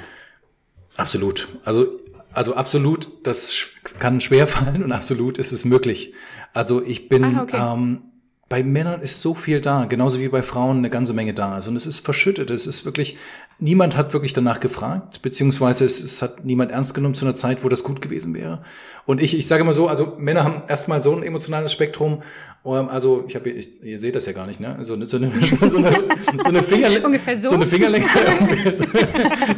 Absolut. 0.97 1.49
Also 1.65 1.99
also 2.33 2.55
absolut, 2.55 3.09
das 3.25 3.71
kann 3.99 4.21
schwer 4.21 4.47
fallen 4.47 4.85
und 4.85 4.93
absolut 4.93 5.39
ist 5.39 5.53
es 5.53 5.65
möglich. 5.65 6.15
Also 6.53 6.83
ich 6.83 7.09
bin 7.09 7.25
ah, 7.25 7.43
okay. 7.43 7.57
ähm, 7.59 8.03
bei 8.51 8.63
Männern 8.63 9.01
ist 9.01 9.23
so 9.23 9.33
viel 9.33 9.63
da, 9.63 9.87
genauso 9.87 10.21
wie 10.21 10.29
bei 10.29 10.43
Frauen 10.43 10.79
eine 10.79 10.91
ganze 10.91 11.15
Menge 11.15 11.33
da 11.33 11.59
ist. 11.59 11.69
Und 11.69 11.77
es 11.77 11.87
ist 11.87 12.01
verschüttet. 12.01 12.51
Es 12.51 12.67
ist 12.67 12.85
wirklich 12.85 13.17
niemand 13.61 13.97
hat 13.97 14.13
wirklich 14.13 14.33
danach 14.33 14.59
gefragt, 14.61 15.23
beziehungsweise 15.23 15.85
es, 15.85 16.03
es, 16.03 16.23
hat 16.23 16.45
niemand 16.45 16.73
ernst 16.73 16.95
genommen 16.95 17.15
zu 17.15 17.25
einer 17.25 17.37
Zeit, 17.37 17.63
wo 17.63 17.69
das 17.69 17.85
gut 17.85 18.01
gewesen 18.03 18.35
wäre. 18.35 18.63
Und 19.07 19.21
ich, 19.21 19.37
ich 19.37 19.47
sage 19.47 19.65
mal 19.65 19.73
so, 19.73 19.89
also 19.89 20.17
Männer 20.19 20.45
haben 20.45 20.63
erstmal 20.69 21.03
so 21.03 21.15
ein 21.15 21.23
emotionales 21.23 21.73
Spektrum. 21.73 22.23
Ähm, 22.65 22.89
also 22.89 23.25
ich 23.29 23.35
habe, 23.35 23.51
ihr 23.51 23.99
seht 23.99 24.17
das 24.17 24.27
ja 24.27 24.33
gar 24.33 24.47
nicht, 24.47 24.61
ne? 24.61 24.79
So 24.83 24.95
eine, 24.95 25.07
so 25.07 25.19
eine, 25.19 25.31
so 25.43 25.77
eine, 25.77 25.93
so 26.41 26.49
eine 26.49 26.63
Fingerlänge, 26.63 27.21
so. 27.41 27.51
so. 27.51 27.55
eine 27.55 27.67
Fingerlänge, 27.67 28.07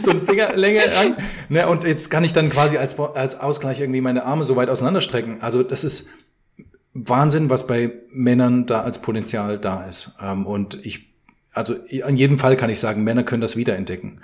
so 0.01 0.11
eine 0.11 0.21
Fingerlänge 0.21 0.97
an. 0.97 1.17
Ne? 1.49 1.69
Und 1.69 1.85
jetzt 1.85 2.11
kann 2.11 2.25
ich 2.25 2.33
dann 2.33 2.51
quasi 2.51 2.77
als, 2.77 2.99
als 2.99 3.41
Ausgleich 3.41 3.81
irgendwie 3.81 4.01
meine 4.01 4.25
Arme 4.25 4.45
so 4.45 4.57
weit 4.57 4.69
auseinanderstrecken. 4.69 5.43
Also 5.43 5.63
das 5.63 5.85
ist 5.85 6.11
Wahnsinn, 6.95 7.51
was 7.51 7.67
bei 7.67 7.93
Männern 8.11 8.67
da 8.67 8.83
als 8.83 9.01
Potenzial 9.01 9.59
da 9.59 9.85
ist. 9.85 10.19
Ähm, 10.23 10.47
und 10.47 10.85
ich 10.85 11.13
also 11.53 11.75
in 11.75 12.17
jedem 12.17 12.39
Fall 12.39 12.57
kann 12.57 12.71
ich 12.71 12.81
sagen, 12.81 13.05
Männer 13.05 13.25
können 13.25 13.43
das 13.43 13.57
wiederentdecken. 13.57 14.21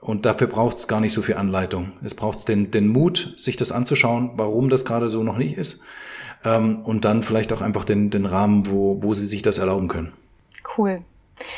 Und 0.00 0.26
dafür 0.26 0.48
braucht 0.48 0.78
es 0.78 0.88
gar 0.88 1.00
nicht 1.00 1.12
so 1.12 1.22
viel 1.22 1.36
Anleitung. 1.36 1.92
Es 2.02 2.14
braucht 2.14 2.48
den, 2.48 2.70
den 2.70 2.88
Mut, 2.88 3.34
sich 3.36 3.56
das 3.56 3.70
anzuschauen, 3.70 4.32
warum 4.34 4.68
das 4.68 4.84
gerade 4.84 5.08
so 5.08 5.22
noch 5.22 5.36
nicht 5.36 5.56
ist. 5.56 5.82
Ähm, 6.44 6.80
und 6.80 7.04
dann 7.04 7.22
vielleicht 7.22 7.52
auch 7.52 7.62
einfach 7.62 7.84
den, 7.84 8.10
den 8.10 8.26
Rahmen, 8.26 8.66
wo, 8.66 9.00
wo 9.02 9.14
sie 9.14 9.26
sich 9.26 9.42
das 9.42 9.58
erlauben 9.58 9.86
können. 9.86 10.12
Cool. 10.76 11.02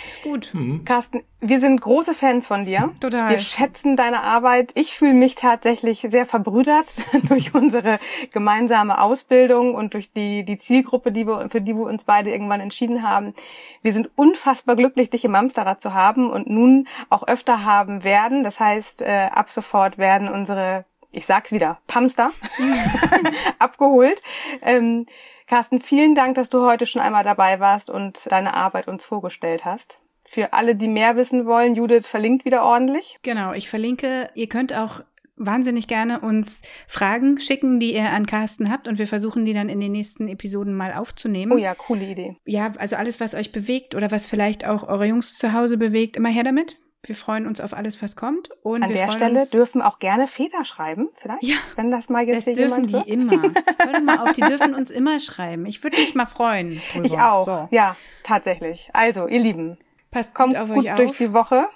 Ist 0.08 0.22
gut. 0.22 0.50
Mhm. 0.52 0.84
Carsten, 0.84 1.22
wir 1.40 1.58
sind 1.58 1.80
große 1.80 2.14
Fans 2.14 2.46
von 2.46 2.64
dir. 2.64 2.92
Total. 3.00 3.30
Wir 3.30 3.38
schätzen 3.38 3.96
deine 3.96 4.22
Arbeit. 4.22 4.72
Ich 4.74 4.94
fühle 4.94 5.14
mich 5.14 5.34
tatsächlich 5.34 6.06
sehr 6.08 6.26
verbrüdert 6.26 7.06
durch 7.28 7.54
unsere 7.54 7.98
gemeinsame 8.32 9.00
Ausbildung 9.00 9.74
und 9.74 9.94
durch 9.94 10.12
die, 10.12 10.44
die 10.44 10.58
Zielgruppe, 10.58 11.12
die 11.12 11.26
wir, 11.26 11.48
für 11.50 11.60
die 11.60 11.74
wir 11.74 11.84
uns 11.84 12.04
beide 12.04 12.30
irgendwann 12.30 12.60
entschieden 12.60 13.02
haben. 13.02 13.34
Wir 13.82 13.92
sind 13.92 14.10
unfassbar 14.16 14.76
glücklich, 14.76 15.10
dich 15.10 15.24
im 15.24 15.34
Amsterrad 15.34 15.82
zu 15.82 15.94
haben 15.94 16.30
und 16.30 16.48
nun 16.48 16.88
auch 17.10 17.26
öfter 17.26 17.64
haben 17.64 18.04
werden. 18.04 18.44
Das 18.44 18.60
heißt, 18.60 19.02
äh, 19.02 19.28
ab 19.32 19.50
sofort 19.50 19.98
werden 19.98 20.28
unsere, 20.28 20.84
ich 21.10 21.26
sag's 21.26 21.52
wieder, 21.52 21.78
Pamster 21.86 22.30
abgeholt. 23.58 24.22
Ähm, 24.62 25.06
Carsten, 25.46 25.80
vielen 25.80 26.14
Dank, 26.14 26.36
dass 26.36 26.50
du 26.50 26.62
heute 26.62 26.86
schon 26.86 27.02
einmal 27.02 27.24
dabei 27.24 27.60
warst 27.60 27.90
und 27.90 28.30
deine 28.30 28.54
Arbeit 28.54 28.88
uns 28.88 29.04
vorgestellt 29.04 29.64
hast. 29.64 29.98
Für 30.26 30.54
alle, 30.54 30.74
die 30.74 30.88
mehr 30.88 31.16
wissen 31.16 31.44
wollen, 31.46 31.74
Judith 31.74 32.06
verlinkt 32.06 32.44
wieder 32.44 32.64
ordentlich. 32.64 33.18
Genau, 33.22 33.52
ich 33.52 33.68
verlinke. 33.68 34.30
Ihr 34.34 34.48
könnt 34.48 34.72
auch 34.72 35.02
wahnsinnig 35.36 35.88
gerne 35.88 36.20
uns 36.20 36.62
Fragen 36.86 37.38
schicken, 37.38 37.80
die 37.80 37.94
ihr 37.94 38.10
an 38.10 38.26
Carsten 38.26 38.70
habt 38.70 38.88
und 38.88 38.98
wir 38.98 39.06
versuchen 39.06 39.44
die 39.44 39.52
dann 39.52 39.68
in 39.68 39.80
den 39.80 39.92
nächsten 39.92 40.28
Episoden 40.28 40.74
mal 40.74 40.94
aufzunehmen. 40.94 41.52
Oh 41.52 41.56
ja, 41.56 41.74
coole 41.74 42.06
Idee. 42.06 42.36
Ja, 42.44 42.72
also 42.78 42.96
alles, 42.96 43.20
was 43.20 43.34
euch 43.34 43.52
bewegt 43.52 43.94
oder 43.94 44.10
was 44.10 44.26
vielleicht 44.26 44.64
auch 44.64 44.86
eure 44.86 45.06
Jungs 45.06 45.36
zu 45.36 45.52
Hause 45.52 45.76
bewegt, 45.76 46.16
immer 46.16 46.28
her 46.28 46.44
damit. 46.44 46.80
Wir 47.06 47.14
freuen 47.14 47.46
uns 47.46 47.60
auf 47.60 47.74
alles, 47.74 48.00
was 48.02 48.16
kommt. 48.16 48.50
Und 48.62 48.82
An 48.82 48.90
der 48.90 49.12
Stelle 49.12 49.46
dürfen 49.46 49.82
auch 49.82 49.98
gerne 49.98 50.26
Väter 50.26 50.64
schreiben, 50.64 51.10
vielleicht, 51.16 51.42
ja, 51.42 51.56
wenn 51.76 51.90
das 51.90 52.08
mal 52.08 52.26
jetzt 52.26 52.46
das 52.46 52.54
dürfen 52.54 52.86
die 52.86 53.10
immer. 53.10 53.42
Hör 53.78 54.00
mal 54.00 54.18
auf, 54.18 54.32
die 54.32 54.40
dürfen 54.40 54.74
uns 54.74 54.90
immer 54.90 55.20
schreiben. 55.20 55.66
Ich 55.66 55.82
würde 55.82 55.96
mich 55.96 56.14
mal 56.14 56.26
freuen. 56.26 56.80
Drüber. 56.92 57.04
Ich 57.06 57.18
auch. 57.18 57.44
So. 57.44 57.68
Ja, 57.70 57.96
tatsächlich. 58.22 58.88
Also, 58.92 59.26
ihr 59.28 59.40
Lieben, 59.40 59.76
passt 60.10 60.34
kommt 60.34 60.56
gut, 60.56 60.68
gut 60.68 60.98
durch 60.98 61.12
die 61.18 61.32
Woche. 61.32 61.66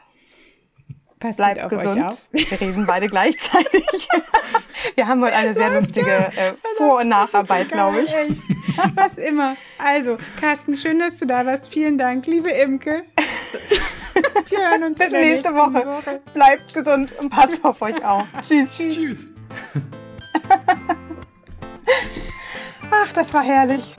Passt 1.19 1.39
Bleibt 1.39 1.69
gesund. 1.69 2.17
Wir 2.31 2.61
reden 2.61 2.87
beide 2.87 3.09
gleichzeitig. 3.09 3.85
Wir 4.95 5.09
haben 5.09 5.21
heute 5.23 5.35
eine 5.35 5.53
sehr 5.53 5.71
lustige 5.71 6.11
äh, 6.11 6.55
Vor- 6.77 7.01
und 7.01 7.09
Nacharbeit, 7.09 7.71
glaube 7.71 8.01
ich. 8.01 8.15
Echt. 8.15 8.43
Was 8.95 9.19
immer. 9.19 9.57
Also, 9.79 10.17
Carsten, 10.41 10.77
schön, 10.77 11.01
dass 11.01 11.17
du 11.17 11.27
da 11.27 11.45
warst. 11.45 11.69
Vielen 11.69 11.99
Dank, 11.99 12.27
liebe 12.27 12.51
Imke. 12.51 13.03
Bis 14.99 15.13
nächste 15.13 15.55
Woche. 15.55 15.87
Woche. 15.87 16.21
Bleibt 16.35 16.75
gesund 16.75 17.13
und 17.19 17.31
passt 17.31 17.65
auf 17.65 17.81
euch 17.83 18.05
auf. 18.05 18.27
Tschüss. 18.47 18.71
Tschüss. 18.77 18.97
Tschüss. 18.97 19.33
Ach, 22.91 23.13
das 23.13 23.33
war 23.35 23.43
herrlich. 23.43 23.97